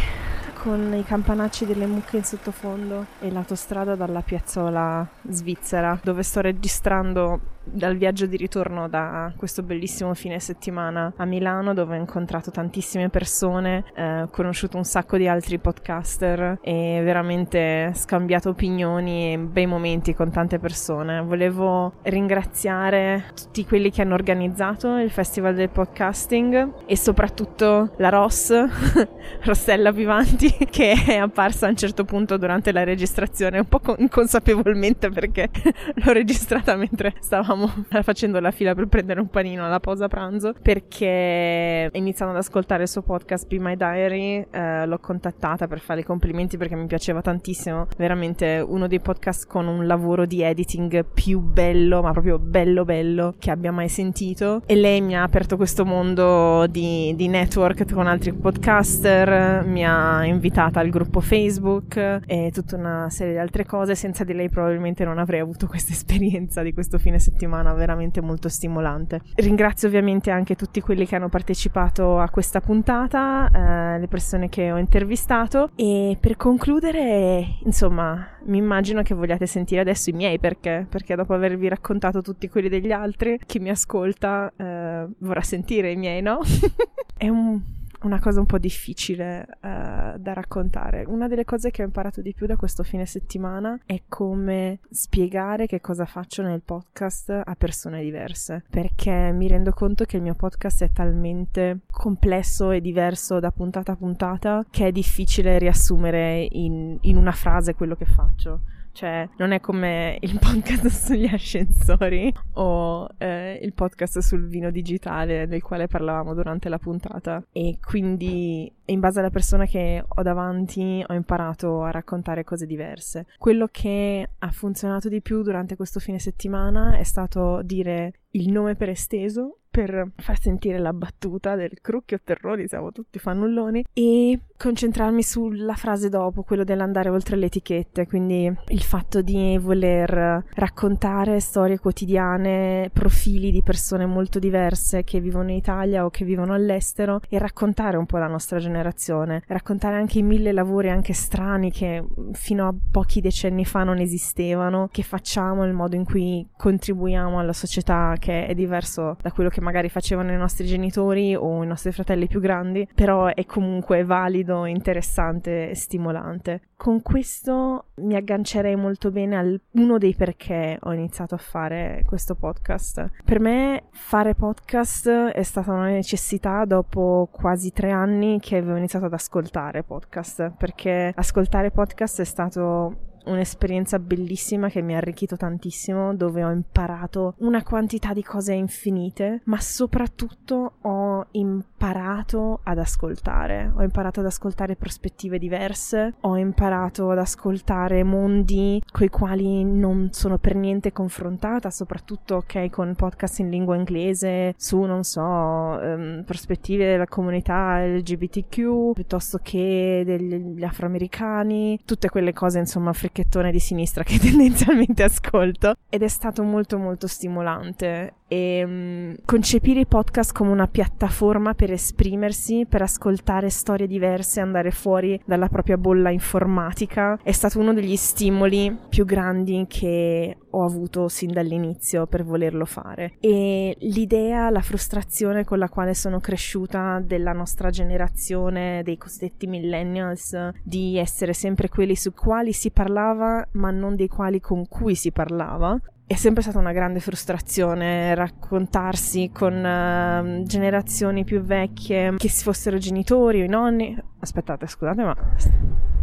con 0.61 0.93
i 0.93 1.03
campanacci 1.03 1.65
delle 1.65 1.85
mucche 1.85 2.17
in 2.17 2.23
sottofondo 2.23 3.05
e 3.19 3.31
l'autostrada 3.31 3.95
dalla 3.95 4.21
piazzola 4.21 5.07
svizzera 5.29 5.99
dove 6.03 6.21
sto 6.21 6.41
registrando 6.41 7.39
dal 7.63 7.95
viaggio 7.95 8.25
di 8.25 8.37
ritorno 8.37 8.89
da 8.89 9.31
questo 9.35 9.63
bellissimo 9.63 10.13
fine 10.13 10.39
settimana 10.39 11.13
a 11.15 11.25
Milano 11.25 11.73
dove 11.73 11.95
ho 11.95 11.99
incontrato 11.99 12.51
tantissime 12.51 13.09
persone, 13.09 13.83
eh, 13.95 14.27
conosciuto 14.31 14.77
un 14.77 14.83
sacco 14.83 15.17
di 15.17 15.27
altri 15.27 15.59
podcaster 15.59 16.59
e 16.61 17.01
veramente 17.03 17.91
scambiato 17.93 18.49
opinioni 18.49 19.33
e 19.33 19.37
bei 19.37 19.65
momenti 19.65 20.13
con 20.13 20.31
tante 20.31 20.59
persone. 20.59 21.21
Volevo 21.21 21.93
ringraziare 22.03 23.25
tutti 23.35 23.65
quelli 23.65 23.91
che 23.91 24.01
hanno 24.01 24.15
organizzato 24.15 24.97
il 24.97 25.11
Festival 25.11 25.55
del 25.55 25.69
Podcasting 25.69 26.73
e 26.85 26.97
soprattutto 26.97 27.93
la 27.97 28.09
Ross, 28.09 28.51
Rossella 29.43 29.91
Vivanti, 29.91 30.51
che 30.69 30.93
è 30.93 31.15
apparsa 31.15 31.67
a 31.67 31.69
un 31.69 31.77
certo 31.77 32.05
punto 32.05 32.37
durante 32.37 32.71
la 32.71 32.83
registrazione, 32.83 33.59
un 33.59 33.67
po' 33.67 33.81
inconsapevolmente 33.97 35.09
perché 35.09 35.49
l'ho 35.93 36.11
registrata 36.11 36.75
mentre 36.75 37.13
stavamo 37.19 37.50
stavamo 37.61 37.69
facendo 38.01 38.39
la 38.39 38.51
fila 38.51 38.73
per 38.73 38.87
prendere 38.87 39.19
un 39.19 39.27
panino 39.27 39.65
alla 39.65 39.79
pausa 39.79 40.07
pranzo 40.07 40.53
perché 40.61 41.89
iniziando 41.91 42.33
ad 42.33 42.39
ascoltare 42.39 42.83
il 42.83 42.89
suo 42.89 43.01
podcast 43.01 43.47
Be 43.47 43.59
My 43.59 43.75
Diary 43.75 44.45
eh, 44.49 44.85
l'ho 44.85 44.99
contattata 44.99 45.67
per 45.67 45.79
fare 45.79 46.01
i 46.01 46.03
complimenti 46.03 46.57
perché 46.57 46.75
mi 46.75 46.85
piaceva 46.85 47.21
tantissimo. 47.21 47.87
Veramente 47.97 48.63
uno 48.65 48.87
dei 48.87 48.99
podcast 48.99 49.47
con 49.47 49.67
un 49.67 49.85
lavoro 49.85 50.25
di 50.25 50.41
editing 50.41 51.05
più 51.13 51.39
bello 51.39 52.01
ma 52.01 52.11
proprio 52.11 52.39
bello 52.39 52.85
bello 52.85 53.33
che 53.37 53.51
abbia 53.51 53.71
mai 53.71 53.89
sentito. 53.89 54.61
E 54.65 54.75
lei 54.75 55.01
mi 55.01 55.15
ha 55.15 55.23
aperto 55.23 55.57
questo 55.57 55.85
mondo 55.85 56.67
di, 56.67 57.13
di 57.15 57.27
network 57.27 57.91
con 57.91 58.07
altri 58.07 58.33
podcaster 58.33 59.65
mi 59.65 59.85
ha 59.85 60.25
invitata 60.25 60.79
al 60.79 60.89
gruppo 60.89 61.19
Facebook 61.19 62.21
e 62.25 62.51
tutta 62.53 62.77
una 62.77 63.09
serie 63.09 63.33
di 63.33 63.39
altre 63.39 63.65
cose. 63.65 63.95
Senza 63.95 64.23
di 64.23 64.33
lei 64.33 64.49
probabilmente 64.49 65.03
non 65.03 65.17
avrei 65.17 65.39
avuto 65.39 65.67
questa 65.67 65.91
esperienza 65.93 66.61
di 66.61 66.73
questo 66.73 66.97
fine 66.97 67.19
settimana 67.19 67.40
settimana 67.41 67.73
veramente 67.73 68.21
molto 68.21 68.49
stimolante. 68.49 69.21
Ringrazio 69.35 69.87
ovviamente 69.87 70.29
anche 70.29 70.55
tutti 70.55 70.79
quelli 70.81 71.07
che 71.07 71.15
hanno 71.15 71.29
partecipato 71.29 72.19
a 72.19 72.29
questa 72.29 72.61
puntata, 72.61 73.49
eh, 73.49 73.99
le 73.99 74.07
persone 74.07 74.47
che 74.49 74.71
ho 74.71 74.77
intervistato 74.77 75.71
e 75.75 76.17
per 76.19 76.37
concludere, 76.37 77.57
insomma, 77.63 78.27
mi 78.45 78.57
immagino 78.57 79.01
che 79.01 79.15
vogliate 79.15 79.47
sentire 79.47 79.81
adesso 79.81 80.09
i 80.11 80.13
miei 80.13 80.39
perché, 80.39 80.85
perché 80.87 81.15
dopo 81.15 81.33
avervi 81.33 81.67
raccontato 81.67 82.21
tutti 82.21 82.47
quelli 82.47 82.69
degli 82.69 82.91
altri, 82.91 83.39
chi 83.45 83.59
mi 83.59 83.69
ascolta 83.69 84.51
eh, 84.55 85.07
vorrà 85.19 85.41
sentire 85.41 85.91
i 85.91 85.95
miei, 85.95 86.21
no? 86.21 86.39
È 87.17 87.27
un 87.27 87.59
una 88.03 88.19
cosa 88.19 88.39
un 88.39 88.45
po' 88.45 88.57
difficile 88.57 89.45
uh, 89.47 90.17
da 90.17 90.33
raccontare. 90.33 91.03
Una 91.07 91.27
delle 91.27 91.45
cose 91.45 91.71
che 91.71 91.81
ho 91.81 91.85
imparato 91.85 92.21
di 92.21 92.33
più 92.33 92.45
da 92.45 92.55
questo 92.55 92.83
fine 92.83 93.05
settimana 93.05 93.79
è 93.85 94.03
come 94.07 94.79
spiegare 94.89 95.67
che 95.67 95.81
cosa 95.81 96.05
faccio 96.05 96.41
nel 96.41 96.61
podcast 96.61 97.41
a 97.43 97.55
persone 97.55 98.01
diverse, 98.01 98.63
perché 98.69 99.31
mi 99.31 99.47
rendo 99.47 99.71
conto 99.71 100.05
che 100.05 100.17
il 100.17 100.23
mio 100.23 100.35
podcast 100.35 100.83
è 100.83 100.91
talmente 100.91 101.79
complesso 101.91 102.71
e 102.71 102.81
diverso 102.81 103.39
da 103.39 103.51
puntata 103.51 103.93
a 103.93 103.95
puntata 103.95 104.65
che 104.69 104.87
è 104.87 104.91
difficile 104.91 105.57
riassumere 105.57 106.47
in, 106.51 106.97
in 107.01 107.17
una 107.17 107.31
frase 107.31 107.75
quello 107.75 107.95
che 107.95 108.05
faccio. 108.05 108.61
Cioè, 108.91 109.27
non 109.37 109.51
è 109.51 109.59
come 109.59 110.17
il 110.21 110.37
podcast 110.39 110.87
sugli 110.89 111.25
ascensori 111.25 112.33
o 112.53 113.07
eh, 113.17 113.59
il 113.61 113.73
podcast 113.73 114.19
sul 114.19 114.47
vino 114.47 114.69
digitale 114.71 115.47
del 115.47 115.61
quale 115.61 115.87
parlavamo 115.87 116.33
durante 116.33 116.69
la 116.69 116.77
puntata. 116.77 117.43
E 117.51 117.77
quindi, 117.81 118.71
in 118.85 118.99
base 118.99 119.19
alla 119.19 119.29
persona 119.29 119.65
che 119.65 120.03
ho 120.05 120.21
davanti, 120.21 121.03
ho 121.05 121.13
imparato 121.13 121.83
a 121.83 121.91
raccontare 121.91 122.43
cose 122.43 122.65
diverse. 122.65 123.25
Quello 123.37 123.67
che 123.71 124.29
ha 124.37 124.51
funzionato 124.51 125.09
di 125.09 125.21
più 125.21 125.41
durante 125.41 125.75
questo 125.75 125.99
fine 125.99 126.19
settimana 126.19 126.97
è 126.97 127.03
stato 127.03 127.61
dire 127.63 128.13
il 128.31 128.51
nome 128.51 128.75
per 128.75 128.89
esteso 128.89 129.57
per 129.71 130.11
far 130.17 130.37
sentire 130.37 130.77
la 130.77 130.91
battuta 130.91 131.55
del 131.55 131.79
crucchio 131.81 132.19
terrori, 132.21 132.67
siamo 132.67 132.91
tutti 132.91 133.17
fannulloni, 133.19 133.85
e 133.93 134.39
concentrarmi 134.57 135.23
sulla 135.23 135.75
frase 135.75 136.09
dopo, 136.09 136.43
quello 136.43 136.65
dell'andare 136.65 137.07
oltre 137.07 137.37
le 137.37 137.45
etichette, 137.45 138.05
quindi 138.05 138.53
il 138.67 138.81
fatto 138.81 139.21
di 139.21 139.57
voler 139.57 140.43
raccontare 140.53 141.39
storie 141.39 141.79
quotidiane, 141.79 142.89
profili 142.91 143.49
di 143.49 143.63
persone 143.63 144.05
molto 144.05 144.39
diverse 144.39 145.05
che 145.05 145.21
vivono 145.21 145.49
in 145.49 145.55
Italia 145.55 146.03
o 146.03 146.09
che 146.09 146.25
vivono 146.25 146.53
all'estero 146.53 147.21
e 147.29 147.39
raccontare 147.39 147.95
un 147.95 148.05
po' 148.05 148.17
la 148.17 148.27
nostra 148.27 148.59
generazione, 148.59 149.41
raccontare 149.47 149.95
anche 149.95 150.19
i 150.19 150.23
mille 150.23 150.51
lavori 150.51 150.89
anche 150.89 151.13
strani 151.13 151.71
che 151.71 152.03
fino 152.33 152.67
a 152.67 152.75
pochi 152.91 153.21
decenni 153.21 153.63
fa 153.63 153.83
non 153.83 153.99
esistevano, 153.99 154.89
che 154.91 155.01
facciamo, 155.01 155.63
il 155.63 155.73
modo 155.73 155.95
in 155.95 156.03
cui 156.03 156.45
contribuiamo 156.57 157.39
alla 157.39 157.53
società 157.53 158.15
che 158.19 158.45
è 158.45 158.53
diverso 158.53 159.15
da 159.21 159.31
quello 159.31 159.49
che 159.49 159.60
che 159.61 159.63
magari 159.63 159.89
facevano 159.89 160.31
i 160.33 160.37
nostri 160.37 160.65
genitori 160.65 161.35
o 161.35 161.63
i 161.63 161.67
nostri 161.67 161.91
fratelli 161.91 162.27
più 162.27 162.39
grandi, 162.39 162.87
però 162.93 163.27
è 163.27 163.45
comunque 163.45 164.03
valido, 164.03 164.65
interessante 164.65 165.69
e 165.69 165.75
stimolante. 165.75 166.61
Con 166.75 167.03
questo 167.03 167.91
mi 167.97 168.15
aggancerei 168.15 168.75
molto 168.75 169.11
bene 169.11 169.37
a 169.37 169.45
uno 169.79 169.97
dei 169.99 170.15
perché 170.15 170.77
ho 170.81 170.91
iniziato 170.93 171.35
a 171.35 171.37
fare 171.37 172.03
questo 172.07 172.33
podcast. 172.33 173.11
Per 173.23 173.39
me 173.39 173.83
fare 173.91 174.33
podcast 174.33 175.07
è 175.09 175.43
stata 175.43 175.71
una 175.71 175.89
necessità 175.89 176.65
dopo 176.65 177.29
quasi 177.31 177.71
tre 177.71 177.91
anni 177.91 178.39
che 178.39 178.57
avevo 178.57 178.77
iniziato 178.77 179.05
ad 179.05 179.13
ascoltare 179.13 179.83
podcast, 179.83 180.53
perché 180.57 181.13
ascoltare 181.15 181.69
podcast 181.69 182.21
è 182.21 182.25
stato 182.25 183.09
un'esperienza 183.25 183.99
bellissima 183.99 184.69
che 184.69 184.81
mi 184.81 184.95
ha 184.95 184.97
arricchito 184.97 185.37
tantissimo, 185.37 186.15
dove 186.15 186.43
ho 186.43 186.51
imparato 186.51 187.35
una 187.39 187.63
quantità 187.63 188.13
di 188.13 188.23
cose 188.23 188.53
infinite, 188.53 189.41
ma 189.45 189.59
soprattutto 189.59 190.73
ho 190.81 191.25
imparato 191.31 192.61
ad 192.63 192.79
ascoltare. 192.79 193.71
Ho 193.75 193.83
imparato 193.83 194.21
ad 194.21 194.25
ascoltare 194.25 194.75
prospettive 194.75 195.37
diverse, 195.37 196.15
ho 196.21 196.37
imparato 196.37 197.11
ad 197.11 197.19
ascoltare 197.19 198.03
mondi 198.03 198.81
coi 198.91 199.09
quali 199.09 199.63
non 199.63 200.09
sono 200.11 200.37
per 200.37 200.55
niente 200.55 200.91
confrontata, 200.91 201.69
soprattutto 201.69 202.35
ok 202.35 202.69
con 202.69 202.95
podcast 202.95 203.39
in 203.39 203.49
lingua 203.49 203.75
inglese 203.75 204.53
su, 204.57 204.81
non 204.81 205.03
so, 205.03 205.21
um, 205.21 206.23
prospettive 206.25 206.85
della 206.85 207.07
comunità 207.07 207.83
LGBTQ 207.85 208.93
piuttosto 208.93 209.39
che 209.41 210.03
degli 210.05 210.63
afroamericani, 210.63 211.79
tutte 211.85 212.09
quelle 212.09 212.33
cose 212.33 212.59
insomma 212.59 212.89
africane 212.89 213.09
fricchettone 213.11 213.51
di 213.51 213.59
sinistra 213.59 214.03
che 214.03 214.17
tendenzialmente 214.19 215.03
ascolto. 215.03 215.75
Ed 215.89 216.01
è 216.01 216.07
stato 216.07 216.43
molto 216.43 216.77
molto 216.77 217.07
stimolante. 217.07 218.15
E 218.27 218.63
um, 218.63 219.15
concepire 219.25 219.81
i 219.81 219.85
podcast 219.85 220.31
come 220.31 220.51
una 220.51 220.67
piattaforma 220.67 221.53
per 221.53 221.71
esprimersi, 221.71 222.65
per 222.67 222.81
ascoltare 222.81 223.49
storie 223.49 223.87
diverse, 223.87 224.39
andare 224.39 224.71
fuori 224.71 225.21
dalla 225.25 225.49
propria 225.49 225.77
bolla 225.77 226.09
informatica 226.09 227.19
è 227.21 227.33
stato 227.33 227.59
uno 227.59 227.73
degli 227.73 227.97
stimoli 227.97 228.75
più 228.87 229.03
grandi 229.03 229.65
che 229.67 230.37
ho 230.51 230.63
avuto 230.63 231.07
sin 231.07 231.31
dall'inizio 231.31 232.07
per 232.07 232.23
volerlo 232.23 232.65
fare 232.65 233.13
e 233.19 233.75
l'idea, 233.79 234.49
la 234.49 234.61
frustrazione 234.61 235.43
con 235.43 235.57
la 235.57 235.69
quale 235.69 235.93
sono 235.93 236.19
cresciuta 236.19 237.01
della 237.03 237.33
nostra 237.33 237.69
generazione 237.69 238.81
dei 238.83 238.97
cosiddetti 238.97 239.47
millennials 239.47 240.37
di 240.63 240.97
essere 240.97 241.33
sempre 241.33 241.69
quelli 241.69 241.95
su 241.95 242.13
quali 242.13 242.53
si 242.53 242.71
parlava 242.71 243.47
ma 243.53 243.71
non 243.71 243.95
dei 243.95 244.07
quali 244.07 244.39
con 244.39 244.67
cui 244.67 244.95
si 244.95 245.11
parlava 245.11 245.79
è 246.11 246.15
sempre 246.15 246.41
stata 246.41 246.59
una 246.59 246.73
grande 246.73 246.99
frustrazione 246.99 248.13
raccontarsi 248.15 249.31
con 249.33 249.53
uh, 249.53 250.43
generazioni 250.43 251.23
più 251.23 251.39
vecchie 251.39 252.15
che 252.17 252.27
si 252.27 252.43
fossero 252.43 252.77
genitori 252.77 253.39
o 253.39 253.45
i 253.45 253.47
nonni. 253.47 253.97
Aspettate, 254.19 254.67
scusate, 254.67 255.03
ma 255.03 255.15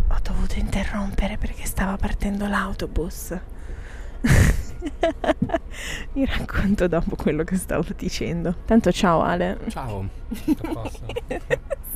ho 0.08 0.18
dovuto 0.22 0.58
interrompere 0.58 1.36
perché 1.36 1.66
stava 1.66 1.98
partendo 1.98 2.46
l'autobus. 2.46 3.38
Vi 6.12 6.24
racconto 6.24 6.88
dopo 6.88 7.16
quello 7.16 7.44
che 7.44 7.56
stavo 7.56 7.84
dicendo. 7.96 8.54
Tanto 8.64 8.92
ciao 8.92 9.22
Ale. 9.22 9.58
Ciao. 9.68 10.08
Tutto 10.44 10.66
a 10.66 10.72
posto? 10.72 11.06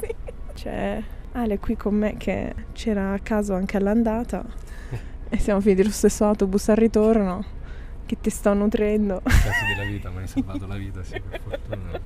sì. 0.00 0.14
C'è 0.54 1.02
Ale 1.32 1.58
qui 1.58 1.76
con 1.76 1.94
me 1.94 2.16
che 2.16 2.54
c'era 2.72 3.12
a 3.14 3.18
caso 3.18 3.54
anche 3.54 3.76
all'andata 3.76 4.44
e 5.28 5.38
siamo 5.38 5.61
finiti 5.61 5.82
lo 5.82 5.90
stesso 5.90 6.26
autobus 6.26 6.68
al 6.68 6.76
ritorno 6.76 7.44
che 8.04 8.18
ti 8.20 8.28
sto 8.28 8.52
nutrendo. 8.52 9.22
Cazzo 9.24 9.64
della 9.74 9.88
vita, 9.88 10.11
mi 10.11 10.18
hai 10.18 10.28
salvato 10.28 10.66
la 10.66 10.76
vita, 10.76 11.02
sì, 11.02 11.18
per 11.20 11.40
fortuna. 11.42 12.00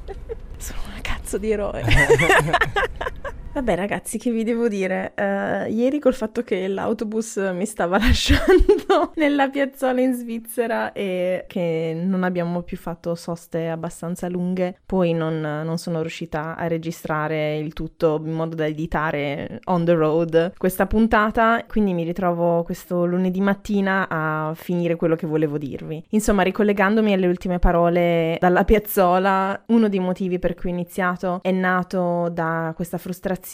Sono 0.57 0.81
una 0.87 1.01
cazzo 1.01 1.37
di 1.39 1.51
eroe. 1.51 1.83
Vabbè 3.57 3.75
ragazzi, 3.75 4.19
che 4.19 4.31
vi 4.31 4.45
devo 4.45 4.69
dire? 4.69 5.15
Uh, 5.17 5.73
ieri 5.73 5.99
col 5.99 6.13
fatto 6.13 6.43
che 6.43 6.69
l'autobus 6.69 7.39
mi 7.55 7.65
stava 7.65 7.97
lasciando 7.97 9.13
nella 9.15 9.49
piazzola 9.49 9.99
in 9.99 10.13
Svizzera 10.13 10.93
e 10.93 11.47
che 11.49 11.99
non 11.99 12.23
abbiamo 12.23 12.61
più 12.61 12.77
fatto 12.77 13.15
soste 13.15 13.71
abbastanza 13.71 14.29
lunghe, 14.29 14.77
poi 14.85 15.15
non, 15.15 15.41
non 15.41 15.79
sono 15.79 16.03
riuscita 16.03 16.55
a 16.55 16.67
registrare 16.67 17.57
il 17.57 17.73
tutto 17.73 18.21
in 18.23 18.33
modo 18.33 18.57
da 18.57 18.67
editare 18.67 19.61
on 19.65 19.87
the 19.87 19.95
road 19.95 20.53
questa 20.59 20.85
puntata, 20.85 21.65
quindi 21.67 21.95
mi 21.95 22.05
ritrovo 22.05 22.63
questo 22.63 23.07
lunedì 23.07 23.41
mattina 23.41 24.07
a 24.11 24.53
finire 24.55 24.97
quello 24.97 25.17
che 25.17 25.27
volevo 25.27 25.57
dirvi. 25.57 26.05
Insomma, 26.11 26.43
ricollegandomi 26.43 27.11
alle 27.11 27.27
ultime 27.27 27.59
parole 27.59 28.37
dalla 28.39 28.65
piazzola, 28.65 29.63
uno 29.69 29.89
dei 29.89 30.01
motivi 30.01 30.39
per 30.39 30.55
cui 30.55 30.69
ho 30.69 30.75
iniziato 30.75 31.39
è 31.41 31.53
nato 31.53 32.29
da 32.31 32.75
questa 32.77 32.99
frustrazione 32.99 33.45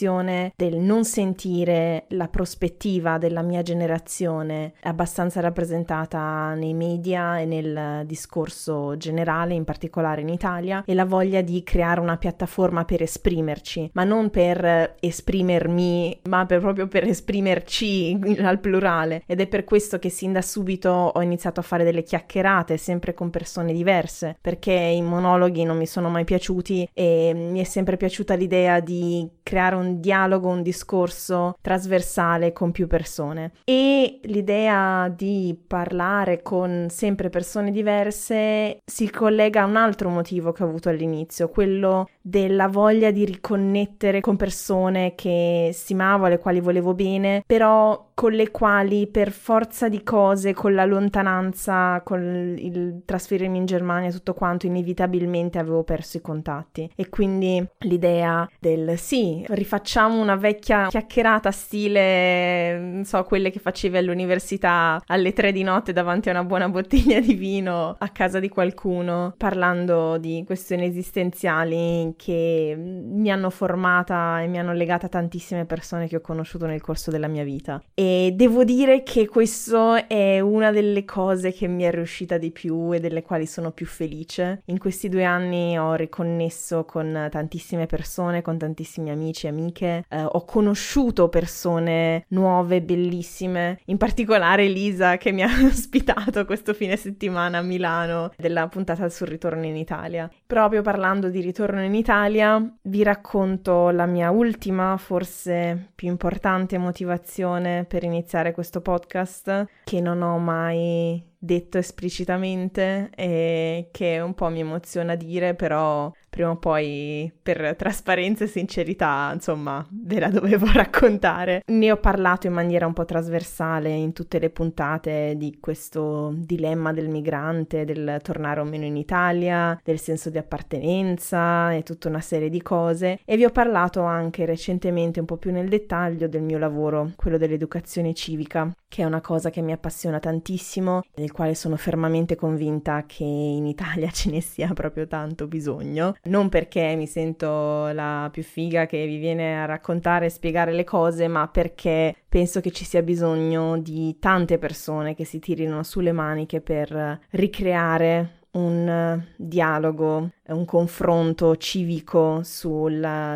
del 0.55 0.77
non 0.77 1.05
sentire 1.05 2.05
la 2.09 2.27
prospettiva 2.27 3.19
della 3.19 3.43
mia 3.43 3.61
generazione 3.61 4.73
abbastanza 4.81 5.39
rappresentata 5.39 6.55
nei 6.55 6.73
media 6.73 7.39
e 7.39 7.45
nel 7.45 8.03
discorso 8.05 8.97
generale, 8.97 9.53
in 9.53 9.65
particolare 9.65 10.21
in 10.21 10.29
Italia, 10.29 10.83
e 10.85 10.95
la 10.95 11.05
voglia 11.05 11.41
di 11.41 11.61
creare 11.63 11.99
una 11.99 12.17
piattaforma 12.17 12.85
per 12.85 13.03
esprimerci, 13.03 13.91
ma 13.93 14.03
non 14.03 14.31
per 14.31 14.95
esprimermi, 14.99 16.21
ma 16.23 16.45
per, 16.45 16.59
proprio 16.59 16.87
per 16.87 17.03
esprimerci 17.03 18.19
al 18.41 18.59
plurale. 18.59 19.23
Ed 19.27 19.41
è 19.41 19.47
per 19.47 19.63
questo 19.63 19.99
che 19.99 20.09
sin 20.09 20.33
da 20.33 20.41
subito 20.41 20.89
ho 20.89 21.21
iniziato 21.21 21.59
a 21.59 21.63
fare 21.63 21.83
delle 21.83 22.03
chiacchierate, 22.03 22.77
sempre 22.77 23.13
con 23.13 23.29
persone 23.29 23.73
diverse, 23.73 24.37
perché 24.41 24.73
i 24.73 25.01
monologhi 25.01 25.63
non 25.63 25.77
mi 25.77 25.85
sono 25.85 26.09
mai 26.09 26.23
piaciuti 26.23 26.89
e 26.93 27.33
mi 27.35 27.59
è 27.59 27.63
sempre 27.63 27.95
piaciuta 27.95 28.33
l'idea 28.33 28.79
di 28.79 29.29
creare 29.43 29.75
un 29.75 29.82
un 29.83 29.99
dialogo, 29.99 30.49
un 30.49 30.61
discorso 30.61 31.57
trasversale 31.61 32.53
con 32.53 32.71
più 32.71 32.87
persone. 32.87 33.51
E 33.63 34.19
l'idea 34.23 35.13
di 35.15 35.57
parlare 35.67 36.41
con 36.41 36.87
sempre 36.89 37.29
persone 37.29 37.71
diverse 37.71 38.79
si 38.85 39.09
collega 39.09 39.61
a 39.61 39.65
un 39.65 39.75
altro 39.75 40.09
motivo 40.09 40.51
che 40.51 40.63
ho 40.63 40.67
avuto 40.67 40.89
all'inizio, 40.89 41.49
quello 41.49 42.07
della 42.21 42.67
voglia 42.67 43.11
di 43.11 43.25
riconnettere 43.25 44.21
con 44.21 44.37
persone 44.37 45.13
che 45.15 45.71
stimavo, 45.73 46.25
alle 46.25 46.39
quali 46.39 46.59
volevo 46.59 46.93
bene, 46.93 47.43
però 47.45 48.11
con 48.13 48.31
le 48.33 48.51
quali 48.51 49.07
per 49.07 49.31
forza 49.31 49.89
di 49.89 50.03
cose, 50.03 50.53
con 50.53 50.73
la 50.73 50.85
lontananza, 50.85 52.01
con 52.03 52.55
il 52.57 53.01
trasferirmi 53.05 53.57
in 53.57 53.65
Germania 53.65 54.09
e 54.09 54.11
tutto 54.11 54.33
quanto, 54.33 54.67
inevitabilmente 54.67 55.57
avevo 55.57 55.83
perso 55.83 56.17
i 56.17 56.21
contatti. 56.21 56.89
E 56.95 57.09
quindi 57.09 57.65
l'idea 57.79 58.47
del 58.59 58.97
sì, 58.97 59.43
rifacciamo 59.73 60.21
una 60.21 60.35
vecchia 60.35 60.87
chiacchierata 60.87 61.49
stile, 61.49 62.77
non 62.77 63.05
so, 63.05 63.23
quelle 63.23 63.49
che 63.49 63.59
facevi 63.59 63.97
all'università 63.97 65.01
alle 65.07 65.33
tre 65.33 65.51
di 65.51 65.63
notte 65.63 65.93
davanti 65.93 66.29
a 66.29 66.31
una 66.31 66.43
buona 66.43 66.69
bottiglia 66.69 67.19
di 67.19 67.33
vino 67.33 67.95
a 67.97 68.09
casa 68.09 68.39
di 68.39 68.49
qualcuno, 68.49 69.33
parlando 69.35 70.17
di 70.17 70.43
questioni 70.45 70.85
esistenziali 70.85 72.13
che 72.17 72.75
mi 72.77 73.31
hanno 73.31 73.49
formata 73.49 74.41
e 74.41 74.47
mi 74.47 74.59
hanno 74.59 74.73
legata 74.73 75.07
a 75.07 75.09
tantissime 75.09 75.65
persone 75.65 76.07
che 76.07 76.17
ho 76.17 76.21
conosciuto 76.21 76.67
nel 76.67 76.81
corso 76.81 77.09
della 77.09 77.27
mia 77.27 77.43
vita. 77.43 77.81
E 77.95 78.31
devo 78.35 78.63
dire 78.63 79.01
che 79.01 79.27
questo 79.27 80.07
è 80.07 80.39
una 80.39 80.71
delle 80.71 81.03
cose 81.03 81.51
che 81.51 81.67
mi 81.67 81.83
è 81.83 81.91
riuscita 81.91 82.37
di 82.37 82.51
più 82.51 82.93
e 82.93 82.99
delle 82.99 83.23
quali 83.23 83.47
sono 83.47 83.71
più 83.71 83.87
felice. 83.87 84.61
In 84.65 84.77
questi 84.77 85.09
due 85.09 85.23
anni 85.23 85.79
ho 85.79 85.95
riconnesso 85.95 86.85
con 86.85 87.27
tantissime 87.31 87.87
persone, 87.87 88.43
con 88.43 88.59
tantissimi 88.59 89.09
amici 89.09 89.47
e 89.47 89.49
amiche, 89.53 90.05
eh, 90.09 90.23
ho 90.23 90.43
conosciuto 90.45 91.29
persone 91.29 92.25
nuove, 92.29 92.81
bellissime, 92.81 93.79
in 93.85 93.97
particolare 93.97 94.65
Elisa 94.65 95.17
che 95.17 95.31
mi 95.31 95.43
ha 95.43 95.49
ospitato 95.63 96.45
questo 96.45 96.73
fine 96.73 96.97
settimana 96.97 97.59
a 97.59 97.61
Milano 97.61 98.31
della 98.35 98.67
puntata 98.67 99.07
sul 99.09 99.27
ritorno 99.27 99.65
in 99.65 99.77
Italia. 99.77 100.29
Proprio 100.45 100.81
parlando 100.81 101.29
di 101.29 101.41
ritorno 101.41 101.83
in 101.83 101.93
Italia, 101.93 102.61
vi 102.83 103.03
racconto 103.03 103.89
la 103.89 104.05
mia 104.05 104.31
ultima, 104.31 104.97
forse 104.97 105.91
più 105.95 106.07
importante 106.07 106.77
motivazione 106.77 107.85
per 107.85 108.03
iniziare 108.03 108.51
questo 108.51 108.81
podcast, 108.81 109.65
che 109.83 110.01
non 110.01 110.21
ho 110.21 110.37
mai 110.39 111.31
detto 111.43 111.77
esplicitamente 111.77 113.09
e 113.15 113.89
che 113.91 114.21
un 114.21 114.33
po' 114.33 114.47
mi 114.47 114.61
emoziona 114.61 115.15
dire, 115.15 115.55
però 115.55 116.09
prima 116.33 116.49
o 116.49 116.55
poi 116.55 117.31
per 117.43 117.75
trasparenza 117.77 118.43
e 118.43 118.47
sincerità, 118.47 119.29
insomma, 119.31 119.85
ve 119.91 120.19
la 120.19 120.29
dovevo 120.29 120.65
raccontare. 120.73 121.61
Ne 121.67 121.91
ho 121.91 121.97
parlato 121.97 122.47
in 122.47 122.53
maniera 122.53 122.87
un 122.87 122.93
po' 122.93 123.05
trasversale 123.05 123.89
in 123.89 124.13
tutte 124.13 124.39
le 124.39 124.49
puntate 124.49 125.35
di 125.37 125.57
questo 125.59 126.33
dilemma 126.35 126.91
del 126.91 127.07
migrante, 127.07 127.85
del 127.85 128.17
tornare 128.23 128.61
o 128.61 128.63
meno 128.63 128.85
in 128.85 128.97
Italia, 128.97 129.79
del 129.83 129.99
senso 129.99 130.31
di 130.31 130.39
appartenenza 130.39 131.71
e 131.71 131.83
tutta 131.83 132.07
una 132.07 132.19
serie 132.19 132.49
di 132.49 132.63
cose 132.63 133.19
e 133.25 133.37
vi 133.37 133.45
ho 133.45 133.51
parlato 133.51 134.01
anche 134.01 134.45
recentemente 134.45 135.19
un 135.19 135.27
po' 135.27 135.37
più 135.37 135.51
nel 135.51 135.69
dettaglio 135.69 136.27
del 136.27 136.41
mio 136.41 136.57
lavoro, 136.57 137.11
quello 137.15 137.37
dell'educazione 137.37 138.15
civica, 138.15 138.73
che 138.87 139.03
è 139.03 139.05
una 139.05 139.21
cosa 139.21 139.51
che 139.51 139.61
mi 139.61 139.71
appassiona 139.71 140.19
tantissimo, 140.19 141.03
del 141.13 141.31
quale 141.31 141.53
sono 141.53 141.75
fermamente 141.75 142.35
convinta 142.35 143.03
che 143.05 143.23
in 143.23 143.67
Italia 143.67 144.09
ce 144.11 144.31
ne 144.31 144.41
sia 144.41 144.73
proprio 144.73 145.05
tanto 145.05 145.47
bisogno 145.47 146.15
non 146.25 146.49
perché 146.49 146.95
mi 146.95 147.07
sento 147.07 147.87
la 147.91 148.29
più 148.31 148.43
figa 148.43 148.85
che 148.85 149.05
vi 149.05 149.17
viene 149.17 149.61
a 149.61 149.65
raccontare 149.65 150.27
e 150.27 150.29
spiegare 150.29 150.71
le 150.71 150.83
cose, 150.83 151.27
ma 151.27 151.47
perché 151.47 152.15
penso 152.29 152.61
che 152.61 152.71
ci 152.71 152.85
sia 152.85 153.01
bisogno 153.01 153.77
di 153.77 154.17
tante 154.19 154.57
persone 154.57 155.15
che 155.15 155.25
si 155.25 155.39
tirino 155.39 155.83
sulle 155.83 156.11
maniche 156.11 156.61
per 156.61 157.19
ricreare 157.31 158.41
un 158.53 159.21
dialogo, 159.35 160.29
un 160.47 160.65
confronto 160.65 161.57
civico 161.57 162.41
su 162.43 162.87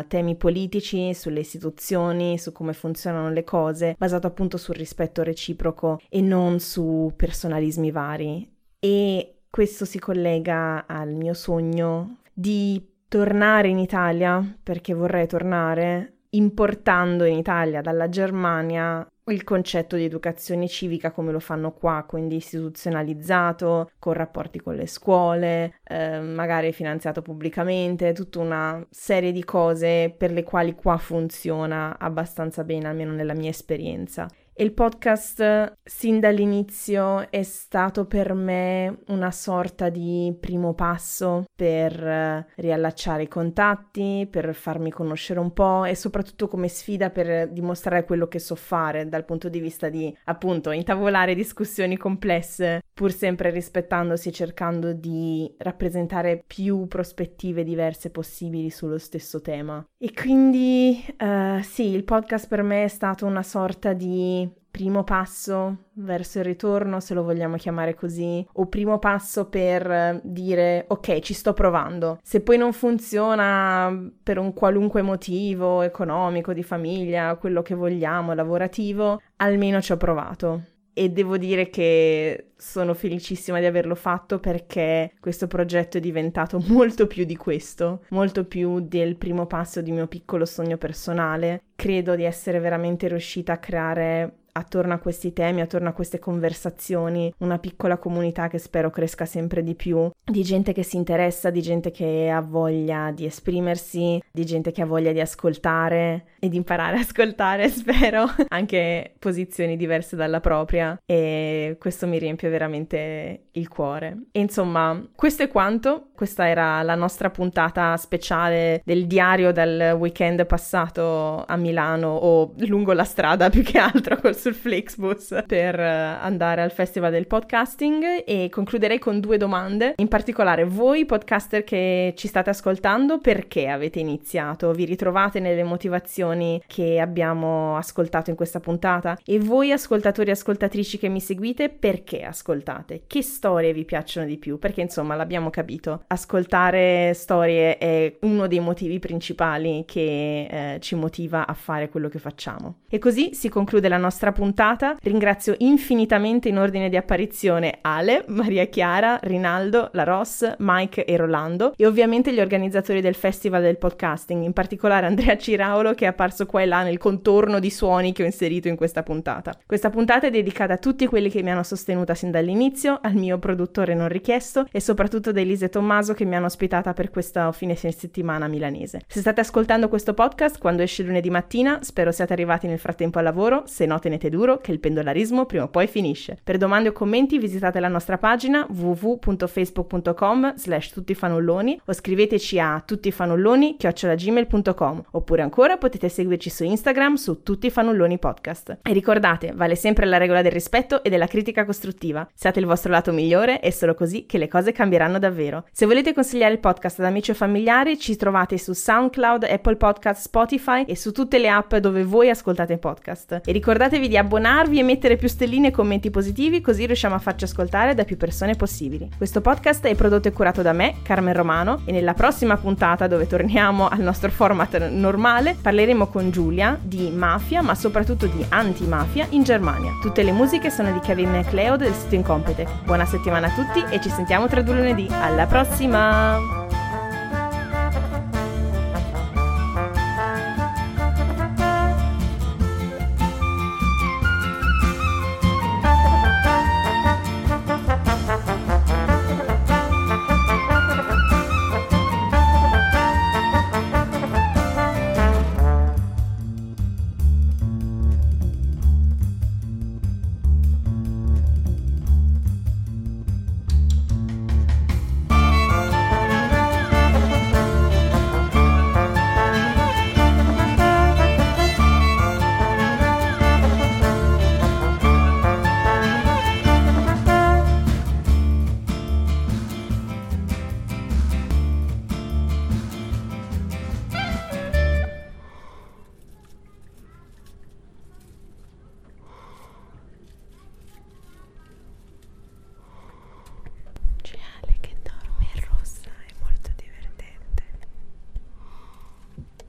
temi 0.06 0.36
politici, 0.36 1.12
sulle 1.12 1.40
istituzioni, 1.40 2.38
su 2.38 2.52
come 2.52 2.72
funzionano 2.72 3.30
le 3.30 3.44
cose, 3.44 3.96
basato 3.98 4.26
appunto 4.26 4.56
sul 4.56 4.76
rispetto 4.76 5.22
reciproco 5.22 6.00
e 6.08 6.20
non 6.20 6.60
su 6.60 7.12
personalismi 7.16 7.90
vari. 7.90 8.48
E 8.78 9.40
questo 9.50 9.84
si 9.84 9.98
collega 9.98 10.86
al 10.86 11.12
mio 11.14 11.34
sogno 11.34 12.18
di 12.38 12.80
tornare 13.08 13.66
in 13.66 13.78
Italia, 13.78 14.40
perché 14.62 14.94
vorrei 14.94 15.26
tornare, 15.26 16.18
importando 16.30 17.24
in 17.24 17.36
Italia 17.36 17.80
dalla 17.80 18.08
Germania 18.08 19.04
il 19.32 19.42
concetto 19.42 19.96
di 19.96 20.04
educazione 20.04 20.68
civica 20.68 21.10
come 21.10 21.32
lo 21.32 21.40
fanno 21.40 21.72
qua, 21.72 22.04
quindi 22.06 22.36
istituzionalizzato, 22.36 23.90
con 23.98 24.12
rapporti 24.12 24.60
con 24.60 24.76
le 24.76 24.86
scuole, 24.86 25.80
eh, 25.82 26.20
magari 26.20 26.72
finanziato 26.72 27.22
pubblicamente, 27.22 28.12
tutta 28.12 28.38
una 28.38 28.86
serie 28.88 29.32
di 29.32 29.44
cose 29.44 30.14
per 30.16 30.30
le 30.30 30.44
quali 30.44 30.74
qua 30.74 30.96
funziona 30.96 31.98
abbastanza 31.98 32.62
bene, 32.62 32.86
almeno 32.86 33.12
nella 33.12 33.34
mia 33.34 33.50
esperienza. 33.50 34.28
Il 34.60 34.72
podcast 34.72 35.74
sin 35.84 36.18
dall'inizio 36.18 37.30
è 37.30 37.44
stato 37.44 38.06
per 38.06 38.34
me 38.34 39.02
una 39.06 39.30
sorta 39.30 39.88
di 39.88 40.36
primo 40.40 40.74
passo 40.74 41.44
per 41.54 41.92
eh, 42.04 42.44
riallacciare 42.56 43.22
i 43.22 43.28
contatti, 43.28 44.26
per 44.28 44.52
farmi 44.56 44.90
conoscere 44.90 45.38
un 45.38 45.52
po' 45.52 45.84
e 45.84 45.94
soprattutto 45.94 46.48
come 46.48 46.66
sfida 46.66 47.10
per 47.10 47.50
dimostrare 47.50 48.04
quello 48.04 48.26
che 48.26 48.40
so 48.40 48.56
fare 48.56 49.08
dal 49.08 49.24
punto 49.24 49.48
di 49.48 49.60
vista 49.60 49.88
di 49.90 50.12
appunto 50.24 50.72
intavolare 50.72 51.36
discussioni 51.36 51.96
complesse 51.96 52.82
pur 52.92 53.12
sempre 53.12 53.50
rispettandosi 53.50 54.30
e 54.30 54.32
cercando 54.32 54.92
di 54.92 55.54
rappresentare 55.58 56.42
più 56.44 56.88
prospettive 56.88 57.62
diverse 57.62 58.10
possibili 58.10 58.70
sullo 58.70 58.98
stesso 58.98 59.40
tema. 59.40 59.86
E 59.96 60.12
quindi 60.12 61.04
uh, 61.20 61.62
sì, 61.62 61.90
il 61.90 62.02
podcast 62.02 62.48
per 62.48 62.62
me 62.62 62.82
è 62.82 62.88
stato 62.88 63.24
una 63.24 63.44
sorta 63.44 63.92
di 63.92 64.47
primo 64.78 65.02
passo 65.02 65.86
verso 65.94 66.38
il 66.38 66.44
ritorno, 66.44 67.00
se 67.00 67.12
lo 67.12 67.24
vogliamo 67.24 67.56
chiamare 67.56 67.96
così, 67.96 68.46
o 68.52 68.66
primo 68.66 69.00
passo 69.00 69.48
per 69.48 70.20
dire 70.22 70.84
ok, 70.86 71.18
ci 71.18 71.34
sto 71.34 71.52
provando. 71.52 72.20
Se 72.22 72.42
poi 72.42 72.58
non 72.58 72.72
funziona 72.72 74.08
per 74.22 74.38
un 74.38 74.52
qualunque 74.52 75.02
motivo 75.02 75.82
economico, 75.82 76.52
di 76.52 76.62
famiglia, 76.62 77.34
quello 77.34 77.60
che 77.60 77.74
vogliamo, 77.74 78.34
lavorativo, 78.34 79.20
almeno 79.38 79.80
ci 79.80 79.90
ho 79.90 79.96
provato 79.96 80.62
e 80.98 81.10
devo 81.10 81.38
dire 81.38 81.70
che 81.70 82.50
sono 82.56 82.92
felicissima 82.92 83.60
di 83.60 83.66
averlo 83.66 83.94
fatto 83.94 84.40
perché 84.40 85.12
questo 85.20 85.46
progetto 85.46 85.98
è 85.98 86.00
diventato 86.00 86.60
molto 86.66 87.06
più 87.06 87.24
di 87.24 87.36
questo, 87.36 88.02
molto 88.08 88.44
più 88.44 88.80
del 88.80 89.14
primo 89.14 89.46
passo 89.46 89.80
di 89.80 89.92
mio 89.92 90.08
piccolo 90.08 90.44
sogno 90.44 90.76
personale. 90.76 91.62
Credo 91.76 92.16
di 92.16 92.24
essere 92.24 92.58
veramente 92.58 93.06
riuscita 93.06 93.52
a 93.52 93.58
creare 93.58 94.37
attorno 94.52 94.94
a 94.94 94.98
questi 94.98 95.32
temi, 95.32 95.60
attorno 95.60 95.88
a 95.88 95.92
queste 95.92 96.18
conversazioni, 96.18 97.32
una 97.38 97.58
piccola 97.58 97.98
comunità 97.98 98.48
che 98.48 98.58
spero 98.58 98.90
cresca 98.90 99.24
sempre 99.24 99.62
di 99.62 99.74
più, 99.74 100.10
di 100.24 100.42
gente 100.42 100.72
che 100.72 100.82
si 100.82 100.96
interessa, 100.96 101.50
di 101.50 101.62
gente 101.62 101.90
che 101.90 102.30
ha 102.30 102.40
voglia 102.40 103.10
di 103.10 103.24
esprimersi, 103.24 104.22
di 104.30 104.44
gente 104.44 104.72
che 104.72 104.82
ha 104.82 104.86
voglia 104.86 105.12
di 105.12 105.20
ascoltare 105.20 106.26
e 106.38 106.48
di 106.48 106.56
imparare 106.56 106.96
a 106.96 107.00
ascoltare, 107.00 107.68
spero, 107.70 108.26
anche 108.48 109.14
posizioni 109.18 109.76
diverse 109.76 110.16
dalla 110.16 110.40
propria 110.40 110.98
e 111.04 111.76
questo 111.78 112.06
mi 112.06 112.18
riempie 112.18 112.48
veramente 112.48 113.48
il 113.52 113.68
cuore. 113.68 114.24
E 114.32 114.40
insomma, 114.40 115.00
questo 115.14 115.42
è 115.42 115.48
quanto, 115.48 116.07
questa 116.18 116.48
era 116.48 116.82
la 116.82 116.96
nostra 116.96 117.30
puntata 117.30 117.96
speciale 117.96 118.82
del 118.84 119.06
diario 119.06 119.52
dal 119.52 119.94
weekend 119.96 120.44
passato 120.46 121.44
a 121.46 121.54
Milano 121.54 122.08
o 122.08 122.54
lungo 122.66 122.92
la 122.92 123.04
strada 123.04 123.48
più 123.50 123.62
che 123.62 123.78
altro 123.78 124.16
col 124.16 124.34
sul 124.34 124.54
Flixbus 124.54 125.44
per 125.46 125.78
eh, 125.78 125.86
andare 125.86 126.62
al 126.62 126.72
Festival 126.72 127.12
del 127.12 127.28
Podcasting 127.28 128.24
e 128.26 128.48
concluderei 128.50 128.98
con 128.98 129.20
due 129.20 129.36
domande. 129.36 129.92
In 129.98 130.08
particolare, 130.08 130.64
voi 130.64 131.06
podcaster 131.06 131.62
che 131.62 132.14
ci 132.16 132.26
state 132.26 132.50
ascoltando, 132.50 133.18
perché 133.18 133.68
avete 133.68 134.00
iniziato? 134.00 134.72
Vi 134.72 134.86
ritrovate 134.86 135.38
nelle 135.38 135.62
motivazioni 135.62 136.60
che 136.66 136.98
abbiamo 136.98 137.76
ascoltato 137.76 138.30
in 138.30 138.34
questa 138.34 138.58
puntata? 138.58 139.16
E 139.24 139.38
voi 139.38 139.70
ascoltatori 139.70 140.30
e 140.30 140.32
ascoltatrici 140.32 140.98
che 140.98 141.08
mi 141.08 141.20
seguite, 141.20 141.68
perché 141.68 142.24
ascoltate? 142.24 143.02
Che 143.06 143.22
storie 143.22 143.72
vi 143.72 143.84
piacciono 143.84 144.26
di 144.26 144.36
più? 144.36 144.58
Perché 144.58 144.80
insomma 144.80 145.14
l'abbiamo 145.14 145.50
capito, 145.50 146.06
ascoltare 146.08 147.12
storie 147.14 147.78
è 147.78 148.16
uno 148.22 148.46
dei 148.46 148.60
motivi 148.60 148.98
principali 148.98 149.84
che 149.86 150.46
eh, 150.50 150.80
ci 150.80 150.94
motiva 150.94 151.46
a 151.46 151.54
fare 151.54 151.88
quello 151.88 152.08
che 152.08 152.18
facciamo. 152.18 152.76
E 152.88 152.98
così 152.98 153.34
si 153.34 153.48
conclude 153.48 153.88
la 153.88 153.96
nostra 153.96 154.32
puntata. 154.32 154.96
Ringrazio 155.02 155.54
infinitamente 155.58 156.48
in 156.48 156.58
ordine 156.58 156.88
di 156.88 156.96
apparizione 156.96 157.78
Ale, 157.82 158.24
Maria 158.28 158.64
Chiara, 158.66 159.18
Rinaldo, 159.22 159.90
La 159.92 160.04
Ross, 160.04 160.54
Mike 160.58 161.04
e 161.04 161.16
Rolando 161.16 161.74
e 161.76 161.86
ovviamente 161.86 162.32
gli 162.32 162.40
organizzatori 162.40 163.00
del 163.00 163.14
Festival 163.14 163.62
del 163.62 163.78
Podcasting, 163.78 164.42
in 164.42 164.52
particolare 164.52 165.06
Andrea 165.06 165.36
Ciraulo 165.36 165.94
che 165.94 166.06
è 166.06 166.08
apparso 166.08 166.46
qua 166.46 166.62
e 166.62 166.66
là 166.66 166.82
nel 166.82 166.98
contorno 166.98 167.58
di 167.58 167.70
suoni 167.70 168.12
che 168.12 168.22
ho 168.22 168.26
inserito 168.26 168.68
in 168.68 168.76
questa 168.76 169.02
puntata. 169.02 169.52
Questa 169.66 169.90
puntata 169.90 170.26
è 170.26 170.30
dedicata 170.30 170.74
a 170.74 170.78
tutti 170.78 171.06
quelli 171.06 171.28
che 171.28 171.42
mi 171.42 171.50
hanno 171.50 171.62
sostenuta 171.62 172.14
sin 172.14 172.30
dall'inizio, 172.30 172.98
al 173.02 173.14
mio 173.14 173.38
produttore 173.38 173.94
non 173.94 174.08
richiesto 174.08 174.66
e 174.72 174.80
soprattutto 174.80 175.30
ad 175.30 175.36
Elise 175.36 175.66
e 175.66 175.68
Tommaso 175.98 176.14
che 176.14 176.24
mi 176.24 176.36
hanno 176.36 176.46
ospitata 176.46 176.92
per 176.92 177.10
questa 177.10 177.50
fine 177.50 177.74
settimana 177.74 178.46
milanese. 178.46 179.00
Se 179.08 179.18
state 179.18 179.40
ascoltando 179.40 179.88
questo 179.88 180.14
podcast 180.14 180.60
quando 180.60 180.82
esce 180.82 181.02
lunedì 181.02 181.28
mattina, 181.28 181.80
spero 181.82 182.12
siate 182.12 182.34
arrivati 182.34 182.68
nel 182.68 182.78
frattempo 182.78 183.18
al 183.18 183.24
lavoro, 183.24 183.64
se 183.66 183.84
no 183.84 183.98
tenete 183.98 184.30
duro 184.30 184.58
che 184.58 184.70
il 184.70 184.78
pendolarismo 184.78 185.44
prima 185.44 185.64
o 185.64 185.68
poi 185.68 185.88
finisce. 185.88 186.38
Per 186.44 186.56
domande 186.56 186.90
o 186.90 186.92
commenti 186.92 187.36
visitate 187.38 187.80
la 187.80 187.88
nostra 187.88 188.16
pagina 188.16 188.64
www.facebook.com 188.68 190.54
slash 190.54 190.92
tuttifanulloni 190.92 191.80
o 191.84 191.92
scriveteci 191.92 192.60
a 192.60 192.80
tuttifanulloni.gmail.com 192.86 195.04
oppure 195.10 195.42
ancora 195.42 195.78
potete 195.78 196.08
seguirci 196.08 196.48
su 196.48 196.62
Instagram 196.62 197.14
su 197.14 197.42
Tuttifanulloni 197.42 198.18
Podcast. 198.18 198.78
E 198.82 198.92
ricordate, 198.92 199.50
vale 199.52 199.74
sempre 199.74 200.06
la 200.06 200.18
regola 200.18 200.42
del 200.42 200.52
rispetto 200.52 201.02
e 201.02 201.10
della 201.10 201.26
critica 201.26 201.64
costruttiva. 201.64 202.28
Siate 202.34 202.60
il 202.60 202.66
vostro 202.66 202.92
lato 202.92 203.12
migliore 203.12 203.60
e 203.60 203.72
solo 203.72 203.94
così 203.94 204.26
che 204.26 204.38
le 204.38 204.46
cose 204.46 204.70
cambieranno 204.70 205.18
davvero. 205.18 205.64
Se 205.72 205.86
volete 205.88 206.12
consigliare 206.12 206.52
il 206.52 206.58
podcast 206.60 206.98
ad 207.00 207.06
amici 207.06 207.30
o 207.30 207.34
familiari 207.34 207.98
ci 207.98 208.14
trovate 208.14 208.58
su 208.58 208.74
SoundCloud, 208.74 209.44
Apple 209.44 209.76
Podcast, 209.76 210.20
Spotify 210.20 210.84
e 210.84 210.94
su 210.94 211.12
tutte 211.12 211.38
le 211.38 211.48
app 211.48 211.74
dove 211.76 212.04
voi 212.04 212.28
ascoltate 212.28 212.76
podcast. 212.76 213.40
E 213.42 213.52
ricordatevi 213.52 214.06
di 214.06 214.18
abbonarvi 214.18 214.78
e 214.78 214.82
mettere 214.82 215.16
più 215.16 215.28
stelline 215.28 215.68
e 215.68 215.70
commenti 215.70 216.10
positivi 216.10 216.60
così 216.60 216.84
riusciamo 216.84 217.14
a 217.14 217.18
farci 217.18 217.44
ascoltare 217.44 217.94
da 217.94 218.04
più 218.04 218.18
persone 218.18 218.54
possibili. 218.54 219.08
Questo 219.16 219.40
podcast 219.40 219.86
è 219.86 219.94
prodotto 219.94 220.28
e 220.28 220.32
curato 220.32 220.60
da 220.60 220.74
me, 220.74 220.96
Carmen 221.02 221.32
Romano, 221.32 221.80
e 221.86 221.92
nella 221.92 222.12
prossima 222.12 222.58
puntata 222.58 223.06
dove 223.06 223.26
torniamo 223.26 223.88
al 223.88 224.00
nostro 224.00 224.30
format 224.30 224.90
normale 224.90 225.56
parleremo 225.60 226.08
con 226.08 226.30
Giulia 226.30 226.78
di 226.82 227.08
mafia 227.08 227.62
ma 227.62 227.74
soprattutto 227.74 228.26
di 228.26 228.44
antimafia 228.50 229.26
in 229.30 229.42
Germania. 229.42 229.92
Tutte 230.02 230.22
le 230.22 230.32
musiche 230.32 230.68
sono 230.68 230.92
di 230.92 231.00
Kevin 231.00 231.30
MacLeod 231.30 231.80
del 231.80 231.94
sito 231.94 232.14
Incompetech. 232.14 232.84
Buona 232.84 233.06
settimana 233.06 233.46
a 233.46 233.50
tutti 233.50 233.82
e 233.90 233.98
ci 234.02 234.10
sentiamo 234.10 234.48
tra 234.48 234.60
due 234.60 234.74
lunedì. 234.74 235.08
Alla 235.10 235.46
prossima! 235.78 236.67